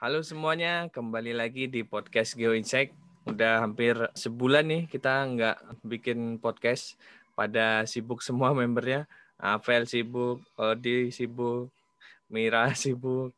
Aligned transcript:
Halo 0.00 0.24
semuanya, 0.24 0.88
kembali 0.88 1.36
lagi 1.36 1.68
di 1.68 1.84
podcast 1.84 2.32
Geo 2.32 2.56
Insight. 2.56 2.96
Udah 3.28 3.60
hampir 3.60 3.92
sebulan 4.16 4.64
nih 4.64 4.82
kita 4.88 5.28
nggak 5.28 5.84
bikin 5.84 6.40
podcast. 6.40 6.96
Pada 7.36 7.84
sibuk 7.84 8.24
semua 8.24 8.48
membernya. 8.56 9.04
Avel 9.36 9.84
sibuk, 9.84 10.40
Odi 10.56 11.12
sibuk, 11.12 11.68
Mira 12.32 12.72
sibuk, 12.80 13.36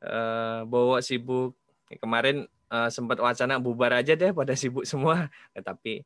uh, 0.00 0.64
Bowo 0.64 1.04
sibuk. 1.04 1.52
Kemarin 2.00 2.48
uh, 2.72 2.88
sempat 2.88 3.20
wacana 3.20 3.60
bubar 3.60 3.92
aja 4.00 4.16
deh 4.16 4.32
pada 4.32 4.56
sibuk 4.56 4.88
semua. 4.88 5.28
Eh, 5.52 5.60
tapi 5.60 6.00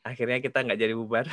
akhirnya 0.00 0.40
kita 0.40 0.64
nggak 0.64 0.80
jadi 0.80 0.96
bubar, 0.96 1.28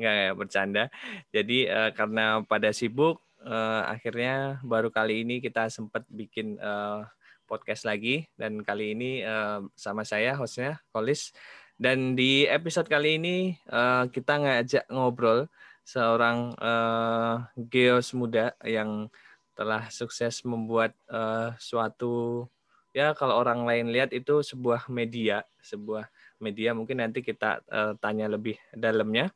nggak 0.00 0.32
bercanda. 0.32 0.88
Jadi 1.28 1.68
uh, 1.68 1.92
karena 1.92 2.40
pada 2.48 2.72
sibuk, 2.72 3.20
uh, 3.44 3.82
akhirnya 3.86 4.62
baru 4.64 4.90
kali 4.90 5.22
ini 5.22 5.38
kita 5.42 5.70
sempat 5.70 6.06
bikin 6.10 6.58
uh, 6.58 7.06
podcast 7.48 7.88
lagi. 7.88 8.28
Dan 8.36 8.60
kali 8.62 8.92
ini 8.92 9.24
uh, 9.24 9.64
sama 9.78 10.04
saya 10.04 10.36
hostnya 10.36 10.82
Kolis. 10.92 11.32
Dan 11.78 12.18
di 12.18 12.42
episode 12.44 12.90
kali 12.90 13.22
ini 13.22 13.54
uh, 13.70 14.10
kita 14.10 14.42
ngajak 14.42 14.84
ngobrol 14.90 15.46
seorang 15.86 16.52
uh, 16.58 17.46
geos 17.54 18.12
muda 18.12 18.52
yang 18.66 19.08
telah 19.56 19.86
sukses 19.90 20.42
membuat 20.46 20.94
uh, 21.10 21.54
suatu 21.58 22.46
ya 22.92 23.14
kalau 23.14 23.38
orang 23.38 23.62
lain 23.62 23.94
lihat 23.94 24.10
itu 24.10 24.42
sebuah 24.42 24.90
media, 24.90 25.46
sebuah 25.62 26.10
media 26.42 26.74
mungkin 26.74 26.98
nanti 26.98 27.22
kita 27.22 27.62
uh, 27.70 27.94
tanya 28.02 28.26
lebih 28.26 28.58
dalamnya. 28.74 29.30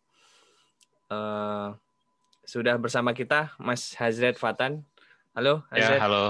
Uh, 1.06 1.78
sudah 2.52 2.77
bersama 2.77 3.16
kita 3.16 3.48
Mas 3.56 3.97
Hazret 3.97 4.37
Fatan. 4.37 4.84
Halo, 5.33 5.65
ya, 5.73 5.88
Hazret. 5.88 5.97
Ya, 5.97 6.05
halo 6.05 6.24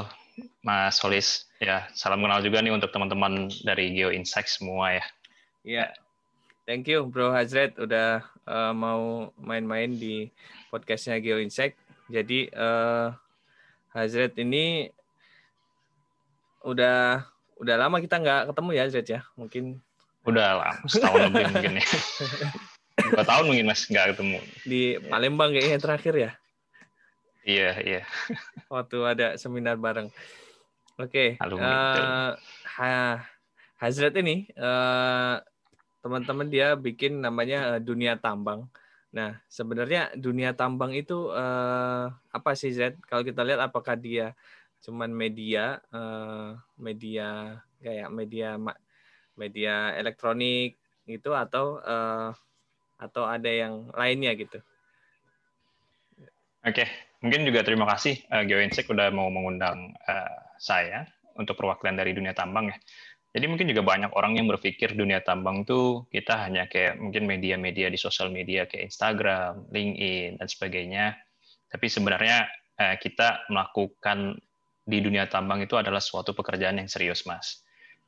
Mas 0.63 0.95
Solis. 1.03 1.51
Ya, 1.59 1.91
salam 1.99 2.23
kenal 2.23 2.39
juga 2.47 2.63
nih 2.63 2.71
untuk 2.71 2.95
teman-teman 2.95 3.51
dari 3.67 3.91
Geo 3.91 4.15
Insight 4.15 4.47
semua 4.47 5.03
ya. 5.03 5.05
Iya. 5.67 5.87
Thank 6.63 6.87
you 6.87 7.11
Bro 7.11 7.35
Hazret 7.35 7.75
udah 7.75 8.23
uh, 8.47 8.71
mau 8.71 9.35
main-main 9.35 9.91
di 9.91 10.31
podcastnya 10.71 11.19
Geo 11.19 11.43
Insight. 11.43 11.75
Jadi 12.07 12.47
uh, 12.55 13.11
Hazret 13.91 14.39
ini 14.39 14.95
udah 16.63 17.27
udah 17.59 17.75
lama 17.75 17.99
kita 17.99 18.23
nggak 18.23 18.55
ketemu 18.55 18.71
ya 18.71 18.83
Hazret 18.87 19.07
ya. 19.11 19.21
Mungkin 19.35 19.83
udah 20.23 20.47
lama 20.55 20.87
setahun 20.87 21.35
lebih 21.35 21.51
mungkin 21.51 21.83
ya. 21.83 21.87
Dua 22.97 23.25
tahun 23.25 23.45
mungkin 23.49 23.67
mas 23.69 23.89
nggak 23.89 24.17
ketemu. 24.17 24.39
Di 24.69 24.83
Palembang 25.09 25.51
kayaknya 25.53 25.79
terakhir 25.81 26.15
ya. 26.17 26.31
Iya 27.43 27.71
iya. 27.83 28.03
Waktu 28.71 28.99
ada 29.03 29.27
seminar 29.41 29.81
bareng. 29.81 30.13
Oke. 31.01 31.41
Okay. 31.41 31.59
Uh, 31.59 32.37
ha, 32.79 33.25
Hazret 33.81 34.15
ini 34.21 34.47
uh, 34.61 35.43
teman-teman 36.05 36.47
dia 36.47 36.79
bikin 36.79 37.19
namanya 37.19 37.77
uh, 37.77 37.81
dunia 37.83 38.15
tambang. 38.21 38.69
Nah 39.11 39.41
sebenarnya 39.51 40.15
dunia 40.15 40.55
tambang 40.55 40.95
itu 40.95 41.33
uh, 41.33 42.13
apa 42.31 42.51
sih 42.55 42.71
Z? 42.71 43.01
Kalau 43.09 43.27
kita 43.27 43.43
lihat 43.43 43.59
apakah 43.59 43.99
dia 43.99 44.37
cuman 44.83 45.11
media 45.15 45.79
uh, 45.95 46.59
media 46.75 47.59
kayak 47.79 48.11
media 48.11 48.59
media 49.39 49.95
elektronik 49.95 50.79
gitu 51.07 51.35
atau 51.35 51.79
uh, 51.83 52.31
atau 52.99 53.27
ada 53.27 53.49
yang 53.49 53.91
lainnya 53.97 54.33
gitu. 54.37 54.59
Oke, 56.63 56.87
mungkin 57.19 57.43
juga 57.43 57.67
terima 57.67 57.91
kasih 57.91 58.23
uh, 58.31 58.47
GeoInsect 58.47 58.87
udah 58.87 59.11
mau 59.11 59.27
mengundang 59.31 59.91
uh, 60.07 60.37
saya 60.63 61.11
untuk 61.35 61.59
perwakilan 61.59 61.99
dari 61.99 62.15
dunia 62.15 62.31
tambang 62.37 62.71
ya. 62.71 62.79
Jadi 63.33 63.49
mungkin 63.49 63.67
juga 63.73 63.83
banyak 63.83 64.13
orang 64.13 64.37
yang 64.37 64.47
berpikir 64.47 64.93
dunia 64.93 65.25
tambang 65.25 65.65
tuh 65.65 66.05
kita 66.13 66.47
hanya 66.47 66.69
kayak 66.69 67.01
mungkin 67.01 67.25
media-media 67.25 67.89
di 67.89 67.97
sosial 67.97 68.29
media 68.29 68.69
kayak 68.69 68.93
Instagram, 68.93 69.73
LinkedIn 69.73 70.37
dan 70.39 70.47
sebagainya. 70.47 71.05
Tapi 71.67 71.87
sebenarnya 71.89 72.47
uh, 72.79 72.97
kita 73.01 73.49
melakukan 73.49 74.37
di 74.83 74.99
dunia 75.01 75.27
tambang 75.27 75.63
itu 75.65 75.75
adalah 75.79 76.03
suatu 76.03 76.37
pekerjaan 76.37 76.79
yang 76.79 76.91
serius, 76.91 77.27
Mas. 77.27 77.63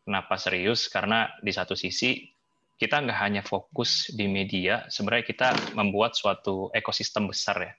Kenapa 0.04 0.36
serius? 0.36 0.86
Karena 0.92 1.32
di 1.40 1.50
satu 1.50 1.72
sisi 1.72 2.33
kita 2.74 3.06
nggak 3.06 3.18
hanya 3.22 3.42
fokus 3.46 4.10
di 4.10 4.26
media, 4.26 4.84
sebenarnya 4.90 5.24
kita 5.24 5.48
membuat 5.78 6.18
suatu 6.18 6.68
ekosistem 6.74 7.30
besar 7.30 7.56
ya. 7.62 7.72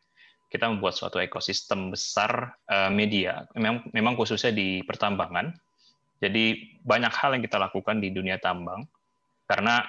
Kita 0.48 0.72
membuat 0.72 0.96
suatu 0.96 1.20
ekosistem 1.20 1.92
besar 1.92 2.56
uh, 2.72 2.88
media, 2.88 3.44
memang, 3.60 3.84
memang 3.92 4.16
khususnya 4.16 4.56
di 4.56 4.80
pertambangan. 4.88 5.52
Jadi 6.24 6.80
banyak 6.80 7.12
hal 7.12 7.36
yang 7.36 7.44
kita 7.44 7.60
lakukan 7.60 8.00
di 8.00 8.16
dunia 8.16 8.40
tambang, 8.40 8.88
karena 9.52 9.84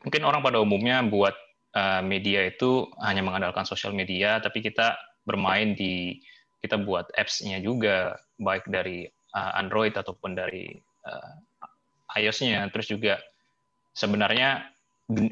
mungkin 0.00 0.24
orang 0.24 0.40
pada 0.40 0.56
umumnya 0.56 1.04
buat 1.04 1.36
uh, 1.76 2.00
media 2.00 2.48
itu 2.48 2.88
hanya 3.04 3.20
mengandalkan 3.20 3.68
sosial 3.68 3.92
media, 3.92 4.40
tapi 4.40 4.64
kita 4.64 4.96
bermain 5.28 5.76
di 5.76 6.16
kita 6.64 6.80
buat 6.80 7.12
apps-nya 7.12 7.60
juga, 7.60 8.16
baik 8.40 8.72
dari 8.72 9.04
uh, 9.36 9.52
Android 9.60 9.92
ataupun 9.92 10.32
dari 10.32 10.80
iOS-nya, 12.16 12.68
terus 12.68 12.92
juga 12.92 13.20
sebenarnya 14.00 14.64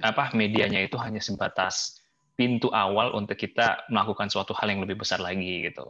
apa 0.04 0.36
medianya 0.36 0.84
itu 0.84 1.00
hanya 1.00 1.24
sebatas 1.24 2.04
pintu 2.36 2.68
awal 2.70 3.16
untuk 3.16 3.40
kita 3.40 3.88
melakukan 3.88 4.28
suatu 4.28 4.52
hal 4.52 4.68
yang 4.68 4.84
lebih 4.84 5.00
besar 5.00 5.18
lagi 5.24 5.64
gitu. 5.72 5.88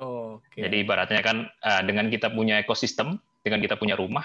Oh, 0.00 0.40
okay. 0.40 0.64
Jadi 0.64 0.86
ibaratnya 0.86 1.20
kan 1.20 1.44
uh, 1.60 1.82
dengan 1.84 2.08
kita 2.08 2.32
punya 2.32 2.62
ekosistem, 2.62 3.20
dengan 3.44 3.60
kita 3.60 3.76
punya 3.76 4.00
rumah, 4.00 4.24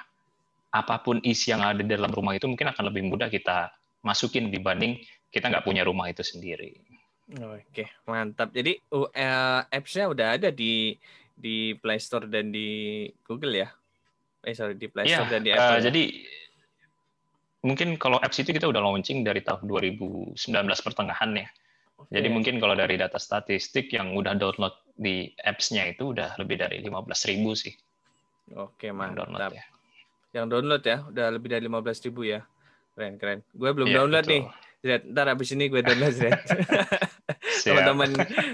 apa 0.71 1.03
pun 1.03 1.19
isi 1.19 1.51
yang 1.51 1.65
ada 1.65 1.83
di 1.83 1.91
dalam 1.91 2.11
rumah 2.15 2.31
itu 2.31 2.47
mungkin 2.47 2.71
akan 2.71 2.93
lebih 2.93 3.03
mudah 3.11 3.27
kita 3.27 3.75
masukin 4.05 4.53
dibanding 4.53 5.01
kita 5.33 5.51
nggak 5.51 5.67
punya 5.67 5.83
rumah 5.83 6.07
itu 6.07 6.23
sendiri. 6.23 6.79
Oke, 7.35 7.91
mantap. 8.07 8.55
Jadi 8.55 8.79
uh, 8.93 9.67
apps-nya 9.67 10.07
udah 10.07 10.27
ada 10.39 10.53
di 10.53 10.95
di 11.35 11.75
Play 11.75 11.99
Store 11.99 12.23
dan 12.29 12.55
di 12.55 13.03
Google 13.27 13.65
ya? 13.65 13.67
Eh 14.47 14.55
sorry 14.55 14.79
di 14.79 14.87
Play 14.87 15.11
Store 15.11 15.27
ya, 15.27 15.33
dan 15.33 15.41
di 15.43 15.51
Apple. 15.51 15.75
Uh, 15.75 15.79
ya? 15.81 15.83
Jadi 15.91 16.03
mungkin 17.65 17.97
kalau 17.97 18.21
apps 18.21 18.37
itu 18.37 18.53
kita 18.53 18.69
udah 18.69 18.77
launching 18.85 19.25
dari 19.25 19.41
tahun 19.41 19.65
2019 19.65 20.37
pertengahan 20.85 21.33
ya. 21.33 21.47
Okay. 21.95 22.21
Jadi 22.21 22.27
mungkin 22.29 22.61
kalau 22.61 22.77
dari 22.77 23.01
data 23.01 23.17
statistik 23.17 23.89
yang 23.89 24.13
udah 24.13 24.37
download 24.37 24.77
di 24.93 25.33
apps-nya 25.41 25.89
itu 25.89 26.13
udah 26.13 26.37
lebih 26.37 26.61
dari 26.61 26.77
15 26.85 27.29
ribu 27.33 27.57
sih. 27.57 27.73
Oke, 28.53 28.93
mantap. 28.93 29.25
Download 29.25 29.57
ya. 29.57 29.65
Yang 30.35 30.45
download 30.53 30.83
ya, 30.85 30.97
udah 31.09 31.27
lebih 31.33 31.49
dari 31.49 31.63
15 31.65 32.05
ribu 32.11 32.21
ya. 32.29 32.39
Keren, 32.93 33.17
keren. 33.17 33.39
Gue 33.57 33.69
belum 33.73 33.87
yeah, 33.89 33.97
download 33.97 34.25
betul. 34.29 34.33
nih. 34.37 34.43
Ntar 34.85 35.25
abis 35.33 35.49
ini 35.57 35.65
gue 35.65 35.81
download 35.81 36.13
Zed. 36.13 36.37
teman-teman 37.65 38.09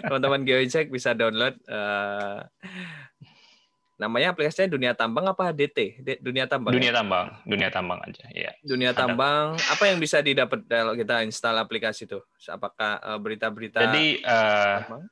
teman-teman 0.08 0.42
GeoInsight 0.48 0.88
bisa 0.88 1.12
download 1.12 1.60
uh, 1.68 2.48
namanya 4.02 4.34
aplikasinya 4.34 4.66
dunia 4.74 4.92
tambang 4.98 5.30
apa 5.30 5.54
DT 5.54 6.02
dunia 6.26 6.50
tambang 6.50 6.74
dunia 6.74 6.90
ya? 6.90 6.98
tambang 6.98 7.28
dunia 7.46 7.70
tambang 7.70 8.00
aja 8.02 8.26
ya 8.34 8.52
dunia 8.66 8.98
Ada. 8.98 9.06
tambang 9.06 9.54
apa 9.54 9.84
yang 9.86 10.02
bisa 10.02 10.26
didapat 10.26 10.66
kalau 10.66 10.98
kita 10.98 11.22
install 11.22 11.62
aplikasi 11.62 12.10
itu? 12.10 12.18
Apakah 12.50 12.98
eh, 12.98 13.20
berita-berita 13.22 13.78
jadi 13.78 14.06
uh, 14.26 15.06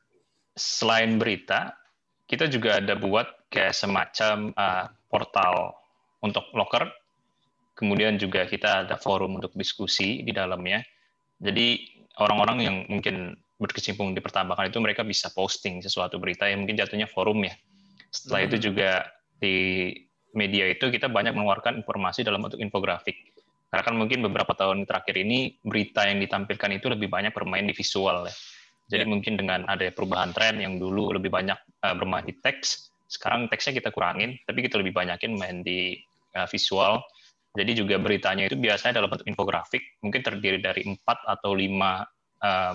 selain 0.57 1.21
berita 1.21 1.77
kita 2.25 2.49
juga 2.49 2.81
ada 2.81 2.97
buat 2.97 3.49
kayak 3.53 3.73
semacam 3.73 4.53
uh, 4.53 4.85
portal 5.09 5.73
untuk 6.21 6.45
locker. 6.53 6.85
Kemudian 7.73 8.21
juga 8.21 8.45
kita 8.45 8.85
ada 8.85 8.95
forum 8.99 9.41
untuk 9.41 9.55
diskusi 9.57 10.21
di 10.21 10.29
dalamnya. 10.29 10.85
Jadi 11.41 11.79
orang-orang 12.21 12.57
yang 12.61 12.75
mungkin 12.85 13.33
berkecimpung 13.59 14.13
di 14.15 14.21
pertambangan 14.23 14.71
itu 14.71 14.79
mereka 14.79 15.03
bisa 15.03 15.31
posting 15.31 15.83
sesuatu 15.83 16.15
berita 16.19 16.47
yang 16.47 16.63
mungkin 16.63 16.79
jatuhnya 16.79 17.07
forum 17.11 17.43
ya 17.43 17.55
setelah 18.09 18.45
hmm. 18.45 18.49
itu 18.51 18.57
juga 18.69 18.89
di 19.39 19.57
media 20.33 20.69
itu 20.69 20.93
kita 20.93 21.09
banyak 21.09 21.33
mengeluarkan 21.33 21.81
informasi 21.81 22.21
dalam 22.21 22.45
bentuk 22.45 22.61
infografik. 22.61 23.17
Karena 23.69 23.83
kan 23.85 23.95
mungkin 23.97 24.25
beberapa 24.25 24.53
tahun 24.57 24.89
terakhir 24.89 25.15
ini 25.21 25.61
berita 25.61 26.09
yang 26.09 26.17
ditampilkan 26.21 26.81
itu 26.81 26.89
lebih 26.89 27.09
banyak 27.09 27.33
bermain 27.33 27.65
di 27.65 27.73
visual 27.73 28.25
ya. 28.25 28.33
Jadi 28.89 29.05
yeah. 29.05 29.11
mungkin 29.13 29.33
dengan 29.37 29.69
ada 29.69 29.85
perubahan 29.93 30.33
tren 30.33 30.57
yang 30.57 30.81
dulu 30.81 31.13
lebih 31.13 31.29
banyak 31.29 31.57
uh, 31.85 31.93
bermain 31.93 32.25
di 32.25 32.33
teks, 32.41 32.89
sekarang 33.05 33.45
teksnya 33.45 33.77
kita 33.77 33.93
kurangin, 33.93 34.37
tapi 34.49 34.65
kita 34.65 34.81
lebih 34.81 34.97
banyakin 34.97 35.37
main 35.37 35.61
di 35.61 36.01
uh, 36.33 36.49
visual. 36.49 37.01
Jadi 37.53 37.77
juga 37.77 38.01
beritanya 38.01 38.49
itu 38.49 38.57
biasanya 38.57 39.01
dalam 39.01 39.09
bentuk 39.09 39.25
infografik, 39.29 39.81
mungkin 40.01 40.21
terdiri 40.21 40.61
dari 40.61 40.85
empat 40.85 41.25
atau 41.25 41.53
lima 41.53 42.01
uh, 42.41 42.73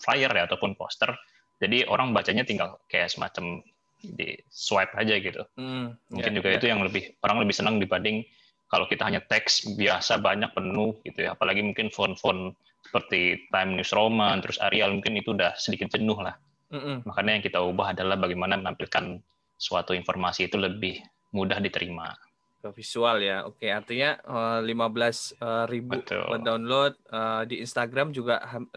flyer 0.00 0.32
ya 0.32 0.48
ataupun 0.48 0.76
poster. 0.76 1.12
Jadi 1.60 1.84
orang 1.88 2.16
bacanya 2.16 2.44
tinggal 2.48 2.80
kayak 2.88 3.12
semacam 3.12 3.60
di 4.02 4.36
swipe 4.48 4.96
aja 4.96 5.14
gitu. 5.20 5.42
Hmm, 5.56 5.96
Mungkin 6.08 6.32
ya, 6.32 6.36
juga 6.40 6.48
ya. 6.52 6.56
itu 6.56 6.66
yang 6.72 6.80
lebih 6.80 7.14
orang 7.20 7.38
lebih 7.44 7.54
senang 7.56 7.76
dibanding 7.76 8.24
kalau 8.70 8.86
kita 8.86 9.02
hanya 9.04 9.20
teks 9.26 9.66
biasa 9.76 10.22
banyak 10.22 10.50
penuh 10.54 10.96
gitu 11.04 11.26
ya. 11.26 11.34
Apalagi 11.34 11.60
mungkin 11.60 11.90
font-font 11.90 12.54
seperti 12.86 13.50
Time 13.52 13.76
News 13.76 13.92
Roman, 13.92 14.40
terus 14.40 14.58
Arial 14.62 14.94
mungkin 14.94 15.18
itu 15.18 15.36
udah 15.36 15.54
sedikit 15.58 15.92
jenuh 15.92 16.16
lah. 16.18 16.34
Mm 16.70 16.80
-mm. 16.80 16.96
Makanya 17.06 17.32
yang 17.38 17.44
kita 17.44 17.58
ubah 17.60 17.92
adalah 17.92 18.16
bagaimana 18.16 18.56
menampilkan 18.56 19.18
suatu 19.60 19.92
informasi 19.92 20.48
itu 20.48 20.56
lebih 20.56 21.02
mudah 21.36 21.58
diterima. 21.60 22.14
Ke 22.60 22.70
visual 22.76 23.24
ya, 23.24 23.44
oke. 23.48 23.64
Artinya 23.66 24.20
uh, 24.24 24.60
15 24.62 25.40
uh, 25.40 25.64
ribu 25.66 25.96
download 26.44 26.92
uh, 27.08 27.42
di 27.48 27.60
Instagram 27.60 28.12
juga 28.12 28.40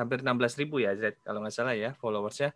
hampir 0.00 0.22
16 0.22 0.60
ribu 0.62 0.78
ya 0.82 0.94
Z 0.94 1.20
kalau 1.26 1.42
nggak 1.42 1.54
salah 1.54 1.74
ya 1.74 1.92
followersnya. 1.98 2.54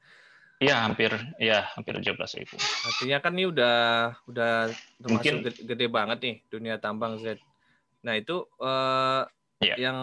Iya 0.58 0.82
hampir 0.82 1.14
ya 1.38 1.70
hampir 1.78 1.94
17 2.02 2.18
ribu. 2.42 2.58
Artinya 2.58 3.18
kan 3.22 3.32
ini 3.38 3.46
udah 3.46 3.78
udah 4.26 4.52
termasuk 4.98 5.14
Mungkin, 5.14 5.34
gede, 5.46 5.60
gede 5.62 5.86
banget 5.86 6.18
nih 6.18 6.36
dunia 6.50 6.74
tambang 6.82 7.14
Z. 7.22 7.38
Nah 8.02 8.18
itu 8.18 8.42
uh, 8.58 9.22
ya. 9.62 9.78
yang 9.78 9.98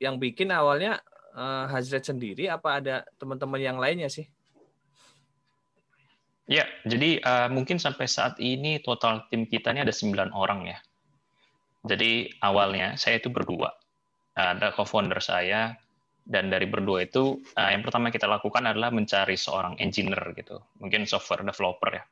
yang 0.00 0.16
bikin 0.16 0.48
awalnya 0.48 1.04
uh, 1.36 1.68
Hazret 1.68 2.08
sendiri 2.08 2.48
apa 2.48 2.80
ada 2.80 3.04
teman-teman 3.20 3.60
yang 3.60 3.76
lainnya 3.76 4.08
sih? 4.08 4.24
Ya, 6.46 6.62
jadi 6.86 7.18
uh, 7.26 7.48
mungkin 7.50 7.76
sampai 7.82 8.06
saat 8.06 8.38
ini 8.38 8.78
total 8.78 9.26
tim 9.28 9.50
kita 9.50 9.74
ini 9.74 9.82
ada 9.82 9.90
9 9.90 10.30
orang 10.30 10.72
ya. 10.72 10.78
Jadi 11.86 12.38
awalnya 12.38 12.94
saya 12.94 13.18
itu 13.18 13.28
berdua. 13.28 13.74
Ada 14.36 14.70
co-founder 14.78 15.18
saya, 15.18 15.74
dan 16.26 16.50
dari 16.50 16.66
berdua 16.66 17.06
itu 17.06 17.38
uh, 17.54 17.70
yang 17.70 17.86
pertama 17.86 18.10
kita 18.10 18.26
lakukan 18.26 18.66
adalah 18.66 18.90
mencari 18.90 19.38
seorang 19.38 19.78
engineer 19.78 20.34
gitu. 20.34 20.58
Mungkin 20.82 21.06
software 21.06 21.46
developer 21.46 21.90
ya. 21.94 22.02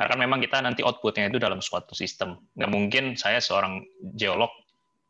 Karena 0.00 0.16
kan 0.16 0.18
memang 0.18 0.40
kita 0.40 0.64
nanti 0.64 0.80
outputnya 0.80 1.28
itu 1.28 1.36
dalam 1.36 1.60
suatu 1.60 1.92
sistem. 1.92 2.40
Nggak 2.56 2.70
mungkin 2.72 3.04
saya 3.20 3.36
seorang 3.36 3.84
geolog 4.16 4.48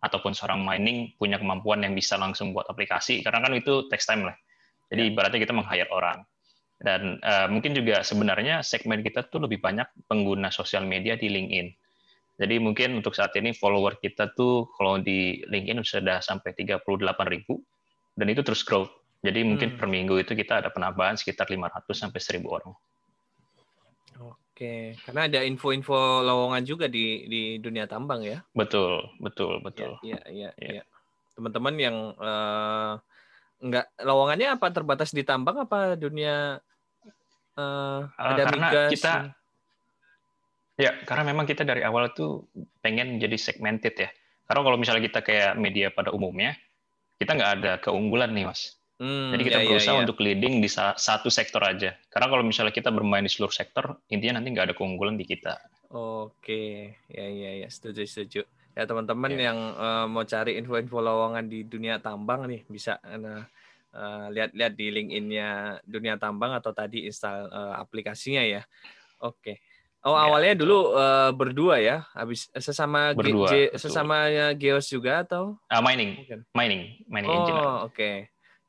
ataupun 0.03 0.35
seorang 0.35 0.67
mining 0.67 1.15
punya 1.15 1.39
kemampuan 1.39 1.87
yang 1.87 1.95
bisa 1.95 2.19
langsung 2.19 2.51
buat 2.51 2.67
aplikasi 2.67 3.23
karena 3.23 3.39
kan 3.39 3.55
itu 3.55 3.87
text 3.87 4.11
time 4.11 4.27
lah. 4.27 4.35
Jadi 4.91 5.07
ya. 5.07 5.09
ibaratnya 5.15 5.39
kita 5.39 5.55
meng-hire 5.55 5.91
orang. 5.95 6.27
Dan 6.81 7.23
uh, 7.23 7.47
mungkin 7.47 7.77
juga 7.77 8.03
sebenarnya 8.03 8.67
segmen 8.67 9.05
kita 9.07 9.31
tuh 9.31 9.47
lebih 9.47 9.63
banyak 9.63 9.87
pengguna 10.11 10.51
sosial 10.51 10.83
media 10.83 11.15
di 11.15 11.31
LinkedIn. 11.31 11.69
Jadi 12.41 12.57
mungkin 12.57 12.99
untuk 12.99 13.13
saat 13.15 13.37
ini 13.37 13.55
follower 13.55 14.01
kita 14.01 14.33
tuh 14.33 14.67
kalau 14.75 14.99
di 14.99 15.45
LinkedIn 15.45 15.85
sudah 15.87 16.19
sampai 16.19 16.57
38 16.57 16.83
ribu 17.31 17.63
dan 18.21 18.29
itu 18.29 18.45
terus 18.45 18.61
growth. 18.61 18.93
Jadi 19.25 19.41
mungkin 19.45 19.73
hmm. 19.73 19.79
per 19.81 19.89
minggu 19.89 20.21
itu 20.21 20.37
kita 20.37 20.61
ada 20.61 20.69
penambahan 20.69 21.17
sekitar 21.17 21.49
500 21.49 21.89
sampai 21.93 22.21
1000 22.21 22.45
orang. 22.45 22.73
Oke, 24.21 24.93
karena 25.09 25.25
ada 25.25 25.41
info-info 25.41 26.21
lowongan 26.21 26.63
juga 26.69 26.85
di 26.85 27.25
di 27.25 27.57
dunia 27.57 27.89
tambang 27.89 28.21
ya. 28.21 28.45
Betul, 28.53 29.09
betul, 29.17 29.65
betul. 29.65 29.97
Iya, 30.05 30.21
iya, 30.29 30.51
iya. 30.61 30.73
Ya. 30.81 30.85
Teman-teman 31.33 31.75
yang 31.81 31.97
uh, 32.21 33.01
enggak 33.65 33.89
lowongannya 34.05 34.61
apa 34.61 34.69
terbatas 34.69 35.17
di 35.17 35.25
tambang 35.25 35.65
apa 35.65 35.97
dunia 35.97 36.61
uh, 37.57 38.01
ada 38.21 38.43
karena 38.45 38.69
migas? 38.69 38.93
kita 38.93 39.13
Ya, 40.81 40.97
karena 41.05 41.29
memang 41.29 41.45
kita 41.45 41.61
dari 41.61 41.85
awal 41.85 42.09
itu 42.09 42.49
pengen 42.81 43.21
jadi 43.21 43.37
segmented 43.37 43.93
ya. 44.01 44.09
Karena 44.49 44.61
kalau 44.65 44.81
misalnya 44.81 45.05
kita 45.05 45.21
kayak 45.21 45.53
media 45.61 45.93
pada 45.93 46.09
umumnya, 46.09 46.57
kita 47.21 47.37
nggak 47.37 47.53
ada 47.61 47.73
keunggulan 47.85 48.33
nih 48.33 48.49
mas. 48.49 48.81
Hmm, 49.01 49.33
Jadi 49.33 49.43
kita 49.49 49.59
ya, 49.61 49.65
ya 49.65 49.69
berusaha 49.73 49.95
ya, 49.97 49.99
ya. 50.01 50.05
untuk 50.05 50.19
leading 50.21 50.55
di 50.61 50.69
satu 50.73 51.29
sektor 51.33 51.61
aja. 51.65 51.97
Karena 52.13 52.27
kalau 52.29 52.45
misalnya 52.45 52.73
kita 52.73 52.93
bermain 52.93 53.25
di 53.25 53.33
seluruh 53.33 53.53
sektor, 53.53 53.97
intinya 54.13 54.41
nanti 54.41 54.53
nggak 54.53 54.73
ada 54.73 54.77
keunggulan 54.77 55.17
di 55.17 55.25
kita. 55.25 55.57
Oke, 55.93 56.97
ya 57.09 57.27
ya 57.29 57.65
ya, 57.65 57.69
setuju 57.69 58.05
setuju. 58.05 58.41
Ya 58.77 58.85
teman-teman 58.85 59.33
ya. 59.37 59.53
yang 59.53 59.59
uh, 59.77 60.07
mau 60.09 60.25
cari 60.25 60.57
info-info 60.61 61.01
lowongan 61.01 61.49
di 61.49 61.65
dunia 61.65 61.97
tambang 62.01 62.45
nih 62.45 62.63
bisa 62.69 63.01
uh, 63.01 64.29
lihat-lihat 64.31 64.73
di 64.77 64.87
LinkedIn-nya 64.93 65.81
dunia 65.83 66.21
tambang 66.21 66.53
atau 66.53 66.71
tadi 66.77 67.09
install 67.09 67.49
uh, 67.49 67.75
aplikasinya 67.81 68.45
ya. 68.45 68.63
Oke. 69.21 69.65
Oh 70.01 70.17
ya, 70.17 70.33
awalnya 70.33 70.55
betul. 70.57 70.63
dulu 70.65 70.79
uh, 70.97 71.31
berdua 71.37 71.77
ya, 71.77 71.97
habis 72.17 72.49
eh, 72.57 72.65
sesama 72.65 73.13
berdua, 73.13 73.53
G, 73.53 73.53
sesama 73.77 74.17
Geos 74.57 74.89
juga 74.89 75.21
atau? 75.21 75.61
Uh, 75.69 75.83
mining, 75.85 76.25
Mungkin. 76.25 76.41
mining, 76.57 76.83
mining 77.05 77.29
oh, 77.29 77.37
engineer. 77.37 77.61
Oh 77.61 77.77
oke. 77.85 77.93
Okay. 77.93 78.17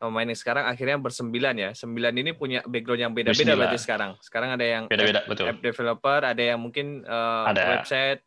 Oh, 0.02 0.10
mining 0.10 0.36
sekarang 0.36 0.66
akhirnya 0.66 0.98
bersembilan 0.98 1.56
ya. 1.56 1.70
Sembilan 1.78 2.14
ini 2.20 2.34
punya 2.34 2.66
background 2.66 3.02
yang 3.06 3.14
beda-beda 3.14 3.54
berarti 3.54 3.80
sekarang. 3.80 4.18
Sekarang 4.20 4.50
ada 4.58 4.66
yang 4.66 4.84
beda-beda 4.90 5.24
betul. 5.30 5.46
App 5.48 5.62
developer, 5.62 6.20
ada 6.26 6.42
yang 6.42 6.60
mungkin 6.60 7.06
uh, 7.06 7.48
ada. 7.48 7.80
website. 7.80 8.20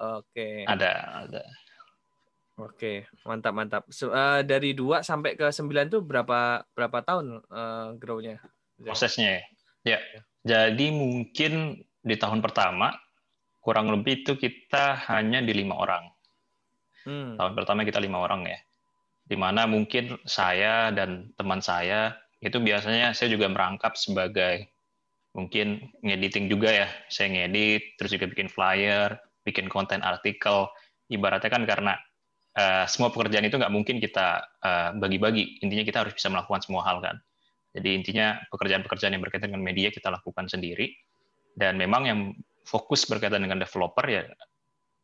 Oke. 0.00 0.32
Okay. 0.32 0.54
Ada, 0.64 0.90
ada. 1.28 1.42
Oke, 2.60 3.08
mantap 3.24 3.52
mantap. 3.56 3.82
So, 3.88 4.12
uh, 4.12 4.44
dari 4.44 4.76
dua 4.76 5.00
sampai 5.00 5.32
ke 5.32 5.48
sembilan 5.48 5.88
tuh 5.88 6.04
berapa 6.04 6.60
berapa 6.76 6.98
tahun 7.04 7.40
uh, 7.48 7.96
grow-nya? 7.96 8.36
Prosesnya 8.80 9.40
ya. 9.84 9.96
ya. 9.96 10.20
Jadi 10.44 10.92
mungkin 10.92 11.84
di 12.00 12.16
tahun 12.16 12.40
pertama 12.40 12.92
kurang 13.60 13.92
lebih 13.92 14.24
itu 14.24 14.40
kita 14.40 15.04
hanya 15.12 15.44
di 15.44 15.52
lima 15.52 15.76
orang. 15.76 16.04
Hmm. 17.04 17.36
Tahun 17.36 17.52
pertama 17.52 17.84
kita 17.84 18.00
lima 18.00 18.24
orang 18.24 18.48
ya. 18.48 18.58
Di 19.24 19.36
mana 19.36 19.68
mungkin 19.68 20.16
saya 20.26 20.90
dan 20.90 21.30
teman 21.36 21.60
saya 21.60 22.16
itu 22.40 22.56
biasanya 22.56 23.12
saya 23.12 23.36
juga 23.36 23.52
merangkap 23.52 23.94
sebagai 24.00 24.72
mungkin 25.36 25.92
ngediting 26.00 26.48
juga 26.48 26.72
ya. 26.72 26.88
Saya 27.12 27.30
ngedit, 27.36 28.00
terus 28.00 28.16
juga 28.16 28.26
bikin 28.32 28.48
flyer, 28.48 29.20
bikin 29.44 29.68
konten 29.68 30.00
artikel. 30.00 30.66
Ibaratnya 31.12 31.52
kan 31.52 31.62
karena 31.68 31.94
uh, 32.56 32.84
semua 32.88 33.12
pekerjaan 33.12 33.44
itu 33.44 33.60
nggak 33.60 33.72
mungkin 33.72 34.00
kita 34.00 34.40
uh, 34.64 34.90
bagi-bagi. 34.96 35.60
Intinya 35.60 35.84
kita 35.84 35.98
harus 36.08 36.16
bisa 36.16 36.32
melakukan 36.32 36.64
semua 36.64 36.82
hal 36.88 37.04
kan. 37.04 37.20
Jadi 37.70 38.02
intinya 38.02 38.34
pekerjaan-pekerjaan 38.50 39.14
yang 39.14 39.22
berkaitan 39.22 39.54
dengan 39.54 39.62
media 39.62 39.94
kita 39.94 40.10
lakukan 40.10 40.50
sendiri 40.50 40.90
dan 41.58 41.76
memang 41.76 42.02
yang 42.06 42.20
fokus 42.66 43.06
berkaitan 43.08 43.42
dengan 43.42 43.58
developer 43.58 44.06
ya 44.06 44.22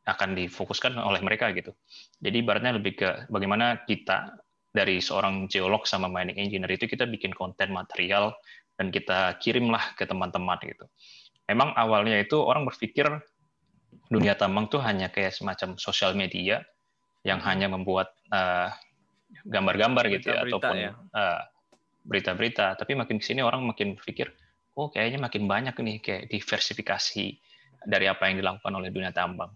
akan 0.07 0.39
difokuskan 0.39 0.95
oleh 0.95 1.19
mereka 1.19 1.51
gitu. 1.51 1.75
Jadi 2.23 2.37
ibaratnya 2.39 2.79
lebih 2.79 2.95
ke 2.95 3.09
bagaimana 3.27 3.83
kita 3.91 4.39
dari 4.71 5.03
seorang 5.03 5.51
geolog 5.51 5.83
sama 5.89 6.07
mining 6.07 6.39
engineer 6.39 6.79
itu 6.79 6.87
kita 6.87 7.09
bikin 7.11 7.35
konten 7.35 7.75
material 7.75 8.31
dan 8.79 8.95
kita 8.95 9.35
kirimlah 9.43 9.99
ke 9.99 10.07
teman-teman 10.07 10.61
gitu. 10.63 10.87
Memang 11.51 11.75
awalnya 11.75 12.23
itu 12.23 12.39
orang 12.39 12.69
berpikir 12.69 13.09
dunia 14.07 14.39
tambang 14.39 14.71
tuh 14.71 14.79
hanya 14.85 15.11
kayak 15.11 15.35
semacam 15.35 15.75
sosial 15.81 16.15
media 16.15 16.63
yang 17.27 17.43
hanya 17.43 17.67
membuat 17.67 18.15
uh, 18.31 18.71
gambar-gambar 19.43 20.07
gitu 20.15 20.31
ya 20.31 20.47
ataupun 20.47 20.77
ya. 20.79 20.93
Uh, 21.11 21.43
berita-berita. 22.07 22.79
Tapi 22.79 22.95
makin 22.95 23.19
ke 23.19 23.25
sini 23.27 23.43
orang 23.43 23.67
makin 23.67 23.99
berpikir 23.99 24.31
oh 24.77 24.93
kayaknya 24.93 25.19
makin 25.25 25.49
banyak 25.49 25.75
nih 25.81 25.99
kayak 26.05 26.25
diversifikasi 26.29 27.27
dari 27.87 28.07
apa 28.07 28.29
yang 28.29 28.45
dilakukan 28.45 28.73
oleh 28.77 28.93
dunia 28.93 29.11
tambang. 29.11 29.53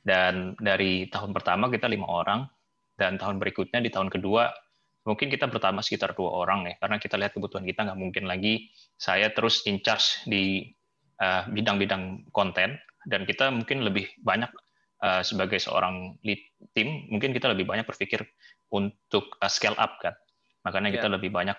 Dan 0.00 0.56
dari 0.56 1.08
tahun 1.08 1.36
pertama 1.36 1.68
kita 1.68 1.88
lima 1.88 2.08
orang, 2.08 2.48
dan 2.96 3.16
tahun 3.16 3.40
berikutnya 3.40 3.80
di 3.80 3.88
tahun 3.88 4.12
kedua 4.12 4.52
mungkin 5.08 5.32
kita 5.32 5.48
bertambah 5.48 5.80
sekitar 5.80 6.12
dua 6.12 6.44
orang 6.44 6.68
ya, 6.68 6.74
karena 6.76 6.96
kita 7.00 7.16
lihat 7.16 7.32
kebutuhan 7.32 7.64
kita 7.64 7.88
nggak 7.88 7.96
mungkin 7.96 8.28
lagi 8.28 8.68
saya 9.00 9.32
terus 9.32 9.64
in 9.64 9.80
charge 9.80 10.20
di 10.28 10.68
eh, 11.16 11.42
bidang-bidang 11.48 12.02
uh, 12.20 12.32
konten, 12.36 12.76
dan 13.08 13.24
kita 13.24 13.48
mungkin 13.48 13.80
lebih 13.80 14.12
banyak 14.20 14.52
uh, 15.00 15.24
sebagai 15.24 15.56
seorang 15.56 16.20
lead 16.20 16.40
tim, 16.76 17.08
mungkin 17.08 17.32
kita 17.32 17.48
lebih 17.48 17.64
banyak 17.64 17.88
berpikir 17.88 18.24
untuk 18.72 19.36
uh, 19.40 19.48
scale 19.48 19.76
up 19.80 19.96
kan. 20.04 20.12
Makanya 20.60 20.92
kita 20.92 21.08
yeah. 21.08 21.14
lebih 21.16 21.30
banyak 21.32 21.56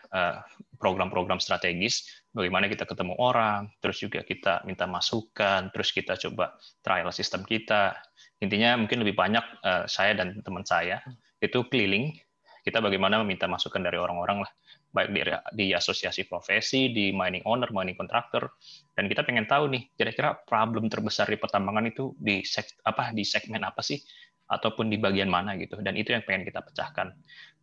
program-program 0.77 1.41
strategis 1.41 2.05
bagaimana 2.33 2.69
kita 2.69 2.85
ketemu 2.85 3.17
orang, 3.17 3.73
terus 3.81 3.97
juga 3.97 4.21
kita 4.21 4.61
minta 4.65 4.85
masukan, 4.85 5.73
terus 5.73 5.89
kita 5.89 6.13
coba 6.17 6.53
trial 6.85 7.09
sistem 7.09 7.41
kita. 7.41 7.97
Intinya 8.41 8.77
mungkin 8.77 9.01
lebih 9.01 9.17
banyak 9.17 9.45
uh, 9.61 9.85
saya 9.85 10.17
dan 10.17 10.41
teman 10.41 10.65
saya 10.65 11.01
itu 11.41 11.65
keliling, 11.69 12.13
kita 12.61 12.77
bagaimana 12.77 13.21
meminta 13.25 13.49
masukan 13.49 13.81
dari 13.81 13.97
orang-orang 13.97 14.45
lah, 14.45 14.51
baik 14.93 15.09
di, 15.13 15.21
di 15.57 15.65
asosiasi 15.73 16.29
profesi, 16.29 16.93
di 16.93 17.09
mining 17.09 17.41
owner, 17.49 17.73
mining 17.73 17.97
contractor, 17.97 18.53
dan 18.93 19.09
kita 19.09 19.25
pengen 19.25 19.49
tahu 19.49 19.65
nih, 19.69 19.89
kira-kira 19.97 20.37
problem 20.45 20.85
terbesar 20.89 21.25
di 21.25 21.41
pertambangan 21.41 21.89
itu 21.89 22.13
di 22.21 22.45
seg, 22.45 22.69
apa 22.85 23.09
di 23.13 23.25
segmen 23.25 23.65
apa 23.65 23.81
sih, 23.81 23.97
ataupun 24.45 24.93
di 24.93 25.01
bagian 25.01 25.29
mana 25.29 25.57
gitu, 25.57 25.81
dan 25.81 25.97
itu 25.97 26.13
yang 26.13 26.21
pengen 26.21 26.45
kita 26.45 26.61
pecahkan. 26.61 27.17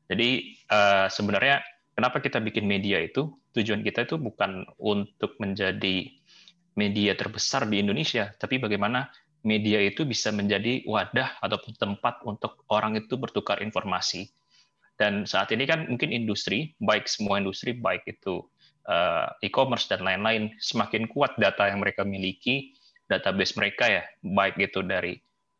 Jadi 0.09 0.57
uh, 0.73 1.07
sebenarnya 1.13 1.61
Kenapa 1.99 2.23
kita 2.23 2.39
bikin 2.39 2.63
media 2.63 3.03
itu? 3.03 3.27
Tujuan 3.59 3.83
kita 3.83 4.07
itu 4.07 4.23
bukan 4.23 4.63
untuk 4.79 5.35
menjadi 5.43 6.07
media 6.79 7.19
terbesar 7.19 7.67
di 7.67 7.83
Indonesia, 7.83 8.31
tapi 8.39 8.63
bagaimana 8.63 9.11
media 9.43 9.83
itu 9.83 10.07
bisa 10.07 10.31
menjadi 10.31 10.87
wadah 10.87 11.43
ataupun 11.43 11.75
tempat 11.75 12.23
untuk 12.23 12.63
orang 12.71 12.95
itu 12.95 13.19
bertukar 13.19 13.59
informasi. 13.67 14.31
Dan 14.95 15.27
saat 15.27 15.51
ini 15.51 15.67
kan 15.67 15.91
mungkin 15.91 16.15
industri, 16.15 16.79
baik 16.79 17.11
semua 17.11 17.43
industri, 17.43 17.75
baik 17.75 18.07
itu 18.07 18.47
uh, 18.87 19.35
e-commerce 19.43 19.91
dan 19.91 20.07
lain-lain, 20.07 20.55
semakin 20.63 21.11
kuat 21.11 21.35
data 21.35 21.67
yang 21.67 21.83
mereka 21.83 22.07
miliki, 22.07 22.79
database 23.11 23.59
mereka 23.59 23.91
ya, 23.91 24.03
baik 24.23 24.55
itu 24.55 24.87
dari 24.87 25.19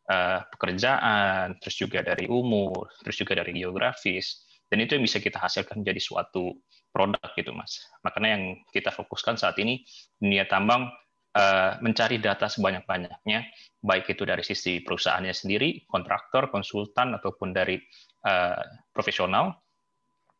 uh, 0.09 0.43
pekerjaan, 0.51 1.55
terus 1.61 1.75
juga 1.77 2.01
dari 2.01 2.25
umur, 2.25 2.89
terus 3.05 3.15
juga 3.21 3.39
dari 3.39 3.53
geografis, 3.53 4.43
dan 4.67 4.81
itu 4.81 4.97
yang 4.97 5.05
bisa 5.05 5.21
kita 5.21 5.37
hasilkan 5.37 5.85
menjadi 5.85 6.01
suatu 6.01 6.57
produk 6.89 7.21
gitu 7.37 7.53
mas 7.53 7.85
makanya 8.01 8.29
yang 8.33 8.43
kita 8.73 8.89
fokuskan 8.89 9.37
saat 9.37 9.61
ini 9.61 9.85
dunia 10.17 10.49
tambang 10.49 10.89
uh, 11.35 11.77
mencari 11.83 12.17
data 12.17 12.49
sebanyak-banyaknya, 12.49 13.39
baik 13.83 14.09
itu 14.09 14.23
dari 14.25 14.41
sisi 14.41 14.81
perusahaannya 14.81 15.35
sendiri, 15.35 15.85
kontraktor, 15.85 16.49
konsultan, 16.49 17.13
ataupun 17.17 17.53
dari 17.53 17.77
uh, 18.25 18.61
profesional. 18.93 19.53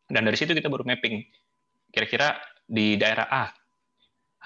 Dan 0.09 0.25
dari 0.25 0.37
situ 0.39 0.57
kita 0.57 0.71
baru 0.73 0.87
mapping. 0.87 1.21
Kira-kira 1.93 2.37
di 2.65 2.97
daerah 2.97 3.27
A 3.29 3.45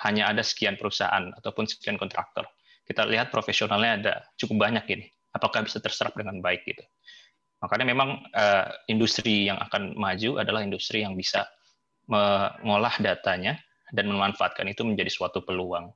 hanya 0.08 0.32
ada 0.32 0.44
sekian 0.44 0.76
perusahaan 0.76 1.32
ataupun 1.40 1.68
sekian 1.68 1.96
kontraktor. 1.96 2.48
Kita 2.84 3.08
lihat 3.08 3.32
profesionalnya 3.32 3.92
ada 4.00 4.14
cukup 4.36 4.68
banyak 4.68 4.86
ini. 4.92 5.06
Apakah 5.34 5.66
bisa 5.66 5.82
terserap 5.82 6.14
dengan 6.14 6.40
baik 6.44 6.68
gitu. 6.68 6.84
Makanya 7.64 7.86
memang 7.88 8.20
uh, 8.36 8.68
industri 8.92 9.48
yang 9.48 9.56
akan 9.58 9.96
maju 9.96 10.44
adalah 10.44 10.62
industri 10.62 11.02
yang 11.02 11.16
bisa 11.16 11.48
mengolah 12.04 13.00
datanya 13.00 13.56
dan 13.96 14.12
memanfaatkan 14.12 14.68
itu 14.68 14.84
menjadi 14.84 15.08
suatu 15.08 15.40
peluang. 15.40 15.88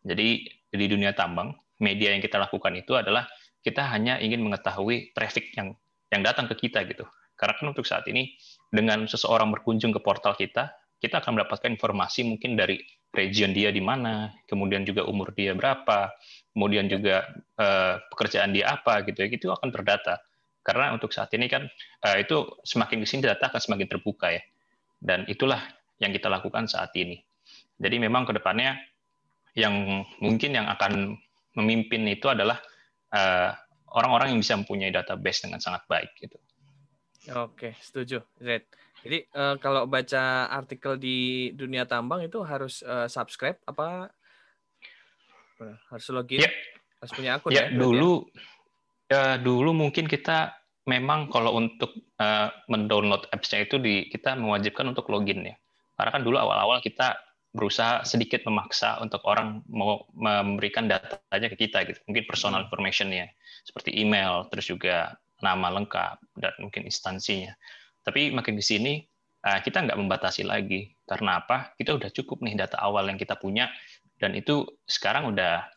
Jadi 0.00 0.48
di 0.72 0.86
dunia 0.88 1.12
tambang, 1.12 1.52
media 1.76 2.16
yang 2.16 2.24
kita 2.24 2.40
lakukan 2.40 2.72
itu 2.72 2.96
adalah 2.96 3.28
kita 3.60 3.84
hanya 3.92 4.16
ingin 4.16 4.40
mengetahui 4.40 5.12
traffic 5.12 5.52
yang 5.56 5.76
yang 6.08 6.24
datang 6.24 6.48
ke 6.48 6.56
kita 6.68 6.88
gitu. 6.88 7.04
Karena 7.36 7.52
kan 7.58 7.66
untuk 7.68 7.84
saat 7.84 8.08
ini 8.08 8.32
dengan 8.72 9.04
seseorang 9.04 9.50
berkunjung 9.52 9.92
ke 9.92 10.00
portal 10.00 10.32
kita, 10.38 10.70
kita 11.02 11.20
akan 11.20 11.36
mendapatkan 11.36 11.68
informasi 11.74 12.24
mungkin 12.24 12.56
dari 12.56 12.80
region 13.14 13.54
dia 13.54 13.70
di 13.70 13.80
mana, 13.80 14.34
kemudian 14.50 14.82
juga 14.82 15.06
umur 15.06 15.30
dia 15.32 15.54
berapa, 15.54 16.10
kemudian 16.50 16.90
juga 16.90 17.24
uh, 17.56 18.02
pekerjaan 18.10 18.50
dia 18.50 18.74
apa 18.74 19.06
gitu 19.06 19.22
ya, 19.22 19.28
itu 19.30 19.46
akan 19.50 19.70
terdata. 19.70 20.18
Karena 20.64 20.92
untuk 20.96 21.14
saat 21.14 21.30
ini 21.32 21.46
kan 21.46 21.64
uh, 22.04 22.16
itu 22.18 22.44
semakin 22.66 23.00
di 23.00 23.06
sini 23.06 23.22
data 23.24 23.48
akan 23.48 23.60
semakin 23.62 23.86
terbuka 23.86 24.34
ya. 24.34 24.42
Dan 24.98 25.24
itulah 25.30 25.62
yang 26.02 26.10
kita 26.10 26.26
lakukan 26.26 26.66
saat 26.66 26.90
ini. 26.98 27.20
Jadi 27.78 27.96
memang 28.02 28.26
ke 28.26 28.32
depannya 28.34 28.78
yang 29.54 30.02
mungkin 30.18 30.50
yang 30.54 30.66
akan 30.66 31.14
memimpin 31.54 32.02
itu 32.10 32.26
adalah 32.26 32.58
eh, 33.14 33.50
orang-orang 33.94 34.34
yang 34.34 34.40
bisa 34.42 34.58
mempunyai 34.58 34.90
database 34.90 35.46
dengan 35.46 35.62
sangat 35.62 35.86
baik 35.86 36.10
gitu. 36.18 36.34
Oke, 37.32 37.72
setuju, 37.80 38.20
Z. 38.36 38.68
Jadi 39.04 39.18
uh, 39.36 39.56
kalau 39.60 39.84
baca 39.84 40.48
artikel 40.48 40.96
di 40.96 41.50
dunia 41.52 41.84
tambang 41.84 42.24
itu 42.24 42.40
harus 42.44 42.80
uh, 42.84 43.08
subscribe 43.08 43.60
apa 43.68 44.12
harus 45.92 46.06
login? 46.12 46.44
Ya. 46.44 46.50
Harus 47.00 47.12
punya 47.12 47.30
akun 47.36 47.52
ya? 47.52 47.68
Ya, 47.68 47.72
dulu 47.72 48.24
ya 49.08 49.36
dulu 49.36 49.76
mungkin 49.76 50.08
kita 50.08 50.56
memang 50.88 51.28
kalau 51.32 51.56
untuk 51.56 51.92
uh, 52.20 52.48
mendownload 52.68 53.28
apps-nya 53.32 53.64
itu 53.64 53.76
di 53.80 54.08
kita 54.08 54.36
mewajibkan 54.36 54.88
untuk 54.88 55.08
login 55.12 55.44
ya. 55.44 55.56
Karena 55.96 56.10
kan 56.20 56.22
dulu 56.24 56.36
awal-awal 56.40 56.80
kita 56.80 57.16
berusaha 57.54 58.02
sedikit 58.02 58.42
memaksa 58.42 58.98
untuk 58.98 59.22
orang 59.30 59.62
mau 59.70 60.10
memberikan 60.10 60.90
datanya 60.90 61.48
ke 61.54 61.56
kita 61.68 61.86
gitu. 61.86 62.02
Mungkin 62.10 62.26
personal 62.26 62.64
hmm. 62.64 62.66
information-nya 62.68 63.30
seperti 63.62 63.94
email, 63.94 64.50
terus 64.50 64.66
juga 64.66 65.14
nama 65.44 65.68
lengkap 65.76 66.40
dan 66.40 66.52
mungkin 66.64 66.88
instansinya. 66.88 67.52
Tapi 68.00 68.32
makin 68.32 68.56
di 68.56 68.64
sini 68.64 68.92
uh, 69.44 69.60
kita 69.60 69.84
nggak 69.84 70.00
membatasi 70.00 70.48
lagi. 70.48 70.96
Karena 71.04 71.44
apa? 71.44 71.76
Kita 71.76 71.92
udah 72.00 72.08
cukup 72.08 72.40
nih 72.40 72.56
data 72.56 72.80
awal 72.80 73.04
yang 73.12 73.20
kita 73.20 73.36
punya 73.36 73.68
dan 74.16 74.32
itu 74.32 74.64
sekarang 74.88 75.36
udah 75.36 75.68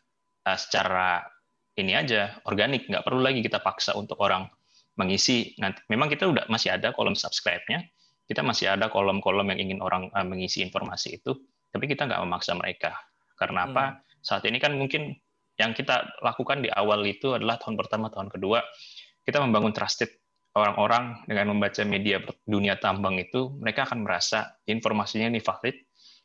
uh, 0.47 0.57
secara 0.57 1.27
ini 1.77 1.93
aja 1.93 2.39
organik, 2.50 2.89
nggak 2.89 3.05
perlu 3.05 3.21
lagi 3.21 3.43
kita 3.43 3.62
paksa 3.62 3.93
untuk 3.93 4.17
orang 4.24 4.50
mengisi. 4.97 5.53
Nanti 5.62 5.83
memang 5.91 6.09
kita 6.09 6.25
udah 6.25 6.50
masih 6.50 6.74
ada 6.74 6.89
kolom 6.95 7.13
subscribe-nya, 7.13 7.86
kita 8.25 8.41
masih 8.41 8.74
ada 8.74 8.89
kolom-kolom 8.89 9.45
yang 9.53 9.59
ingin 9.69 9.79
orang 9.83 10.09
uh, 10.15 10.25
mengisi 10.25 10.65
informasi 10.65 11.21
itu, 11.21 11.38
tapi 11.69 11.86
kita 11.86 12.09
nggak 12.09 12.24
memaksa 12.25 12.57
mereka. 12.57 12.97
Karena 13.38 13.69
apa? 13.69 13.86
Hmm. 13.93 13.97
Saat 14.25 14.43
ini 14.50 14.57
kan 14.57 14.74
mungkin 14.74 15.13
yang 15.57 15.74
kita 15.74 16.17
lakukan 16.21 16.65
di 16.65 16.69
awal 16.74 17.05
itu 17.05 17.33
adalah 17.33 17.62
tahun 17.62 17.77
pertama, 17.77 18.09
tahun 18.09 18.29
kedua, 18.33 18.62
kita 19.27 19.43
membangun 19.43 19.75
trusted 19.75 20.07
orang-orang 20.55 21.19
dengan 21.27 21.51
membaca 21.51 21.84
media 21.84 22.24
dunia 22.48 22.79
tambang 22.79 23.19
itu, 23.19 23.51
mereka 23.60 23.84
akan 23.84 24.07
merasa 24.07 24.55
informasinya 24.63 25.27
ini 25.27 25.43
valid, 25.43 25.75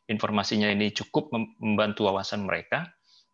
informasinya 0.06 0.70
ini 0.70 0.94
cukup 0.94 1.34
membantu 1.58 2.06
wawasan 2.06 2.46
mereka, 2.46 2.86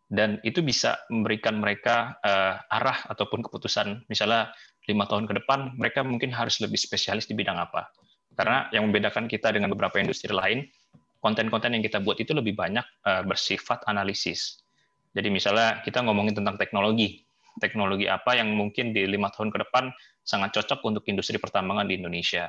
dan 0.08 0.40
itu 0.40 0.64
bisa 0.64 0.96
memberikan 1.12 1.60
mereka 1.60 2.16
uh, 2.24 2.56
arah 2.72 3.04
ataupun 3.12 3.44
keputusan. 3.44 4.08
Misalnya 4.08 4.56
lima 4.88 5.04
tahun 5.04 5.28
ke 5.28 5.44
depan 5.44 5.76
mereka 5.76 6.00
mungkin 6.00 6.32
harus 6.32 6.64
lebih 6.64 6.80
spesialis 6.80 7.28
di 7.28 7.36
bidang 7.36 7.60
apa. 7.60 7.92
Karena 8.32 8.72
yang 8.72 8.88
membedakan 8.88 9.28
kita 9.28 9.52
dengan 9.52 9.68
beberapa 9.68 10.00
industri 10.00 10.32
lain 10.32 10.64
konten-konten 11.20 11.76
yang 11.76 11.84
kita 11.84 12.00
buat 12.00 12.16
itu 12.16 12.32
lebih 12.32 12.56
banyak 12.56 12.86
uh, 13.04 13.20
bersifat 13.28 13.84
analisis. 13.84 14.64
Jadi 15.12 15.28
misalnya 15.28 15.84
kita 15.84 16.00
ngomongin 16.00 16.40
tentang 16.40 16.56
teknologi 16.56 17.27
teknologi 17.60 18.06
apa 18.10 18.38
yang 18.38 18.54
mungkin 18.54 18.90
di 18.94 19.06
lima 19.06 19.30
tahun 19.30 19.52
ke 19.54 19.68
depan 19.68 19.90
sangat 20.22 20.54
cocok 20.54 20.80
untuk 20.86 21.04
industri 21.06 21.38
pertambangan 21.38 21.86
di 21.86 21.98
Indonesia 21.98 22.48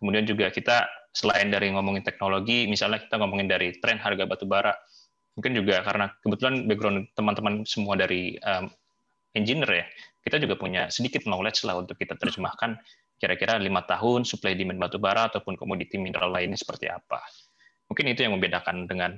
kemudian 0.00 0.24
juga 0.24 0.48
kita 0.52 0.88
selain 1.12 1.52
dari 1.52 1.72
ngomongin 1.72 2.04
teknologi 2.04 2.64
misalnya 2.68 3.02
kita 3.04 3.20
ngomongin 3.20 3.48
dari 3.48 3.76
tren 3.80 4.00
harga 4.00 4.24
batu 4.24 4.48
bara 4.48 4.72
mungkin 5.36 5.52
juga 5.56 5.80
karena 5.80 6.12
kebetulan 6.20 6.68
background 6.68 6.98
teman-teman 7.16 7.54
semua 7.64 7.96
dari 7.96 8.36
um, 8.44 8.68
engineer 9.32 9.84
ya, 9.84 9.84
kita 10.22 10.36
juga 10.38 10.54
punya 10.60 10.92
sedikit 10.92 11.24
knowledge 11.24 11.64
lah 11.64 11.80
untuk 11.80 11.96
kita 11.96 12.16
terjemahkan 12.20 12.76
kira-kira 13.16 13.56
lima 13.56 13.86
tahun 13.86 14.26
supply 14.26 14.58
demand 14.58 14.82
batu 14.82 14.98
bara 14.98 15.30
ataupun 15.30 15.54
komoditi 15.54 15.96
mineral 15.96 16.34
lainnya 16.34 16.58
seperti 16.58 16.90
apa. 16.90 17.22
Mungkin 17.86 18.10
itu 18.10 18.26
yang 18.26 18.34
membedakan 18.34 18.90
dengan 18.90 19.14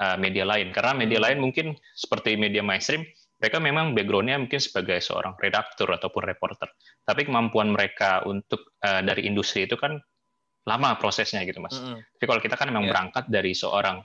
uh, 0.00 0.16
media 0.16 0.48
lain. 0.48 0.72
Karena 0.72 0.96
media 0.96 1.20
lain 1.20 1.36
mungkin 1.42 1.76
seperti 1.92 2.38
media 2.40 2.64
mainstream, 2.64 3.04
mereka 3.42 3.58
memang 3.58 3.90
backgroundnya 3.90 4.38
mungkin 4.38 4.62
sebagai 4.62 5.02
seorang 5.02 5.34
redaktur 5.34 5.90
ataupun 5.90 6.22
reporter. 6.22 6.70
Tapi 7.02 7.26
kemampuan 7.26 7.74
mereka 7.74 8.22
untuk 8.22 8.78
uh, 8.86 9.02
dari 9.02 9.26
industri 9.26 9.66
itu 9.66 9.74
kan 9.74 9.98
lama 10.62 10.94
prosesnya 10.94 11.42
gitu 11.42 11.58
mas. 11.58 11.74
Mm 11.74 11.82
-hmm. 11.82 11.98
Tapi 12.06 12.24
kalau 12.30 12.40
kita 12.40 12.54
kan 12.54 12.70
memang 12.70 12.86
yeah. 12.86 12.92
berangkat 12.94 13.24
dari 13.26 13.50
seorang 13.50 13.98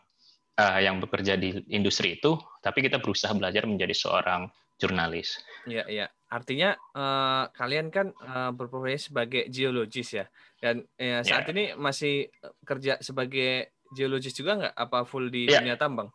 uh, 0.57 0.79
yang 0.81 0.97
bekerja 0.97 1.37
di 1.37 1.53
industri 1.69 2.17
itu, 2.17 2.33
tapi 2.65 2.81
kita 2.81 2.97
berusaha 2.97 3.29
belajar 3.37 3.69
menjadi 3.69 3.93
seorang 3.93 4.49
jurnalis. 4.81 5.37
Iya, 5.69 5.85
iya. 5.85 6.05
Artinya 6.33 6.73
uh, 6.97 7.45
kalian 7.53 7.93
kan 7.93 8.09
uh, 8.25 8.49
berprofesi 8.51 9.13
sebagai 9.13 9.45
geologis 9.53 10.17
ya, 10.17 10.25
dan 10.59 10.81
ya, 10.97 11.21
saat 11.21 11.45
ya. 11.45 11.53
ini 11.53 11.63
masih 11.77 12.27
kerja 12.65 12.97
sebagai 13.05 13.77
geologis 13.93 14.33
juga 14.33 14.57
nggak? 14.65 14.73
Apa 14.73 15.05
full 15.05 15.29
di 15.29 15.45
ya. 15.45 15.61
dunia 15.61 15.77
tambang? 15.77 16.09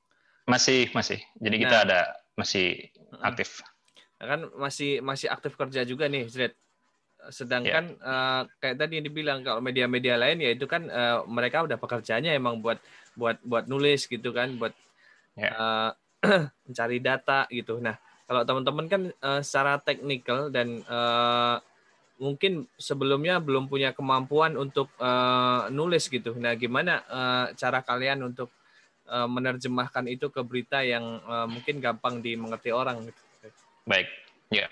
Masih, 0.50 0.90
masih. 0.90 1.22
Jadi 1.38 1.56
nah, 1.56 1.62
kita 1.62 1.76
ada 1.86 2.00
masih 2.38 2.88
aktif. 3.20 3.60
Kan 4.16 4.48
masih 4.54 5.02
masih 5.02 5.28
aktif 5.28 5.58
kerja 5.58 5.82
juga 5.82 6.06
nih, 6.06 6.26
Zred. 6.30 6.54
Sedangkan 7.30 7.94
ya. 7.94 8.02
uh, 8.02 8.42
kayak 8.58 8.76
tadi 8.82 8.98
yang 8.98 9.06
dibilang 9.06 9.38
kalau 9.46 9.62
media-media 9.62 10.18
lain 10.18 10.42
ya 10.42 10.50
itu 10.50 10.66
kan 10.66 10.90
uh, 10.90 11.22
mereka 11.30 11.62
udah 11.62 11.78
pekerjaannya 11.78 12.34
emang 12.34 12.58
buat 12.58 12.82
buat 13.14 13.38
buat 13.44 13.64
nulis 13.68 14.08
gitu 14.08 14.32
kan 14.32 14.56
buat 14.56 14.72
yeah. 15.36 15.52
Ya. 15.52 15.52
uh, 15.54 15.90
mencari 16.66 16.98
data 17.02 17.46
gitu 17.52 17.78
nah 17.82 17.98
kalau 18.26 18.42
teman-teman 18.46 18.86
kan 18.88 19.02
uh, 19.20 19.40
secara 19.44 19.76
teknikal 19.82 20.48
dan 20.48 20.80
uh, 20.88 21.60
mungkin 22.22 22.70
sebelumnya 22.78 23.42
belum 23.42 23.66
punya 23.66 23.90
kemampuan 23.90 24.54
untuk 24.54 24.88
uh, 25.02 25.66
nulis 25.68 26.06
gitu 26.08 26.32
nah 26.38 26.54
gimana 26.54 27.02
uh, 27.10 27.46
cara 27.58 27.82
kalian 27.82 28.22
untuk 28.32 28.48
uh, 29.12 29.28
menerjemahkan 29.28 30.08
itu 30.08 30.32
ke 30.32 30.40
berita 30.40 30.80
yang 30.80 31.20
uh, 31.28 31.44
mungkin 31.44 31.84
gampang 31.84 32.24
dimengerti 32.24 32.72
orang 32.72 33.04
gitu 33.04 33.20
baik 33.84 34.08
ya 34.48 34.66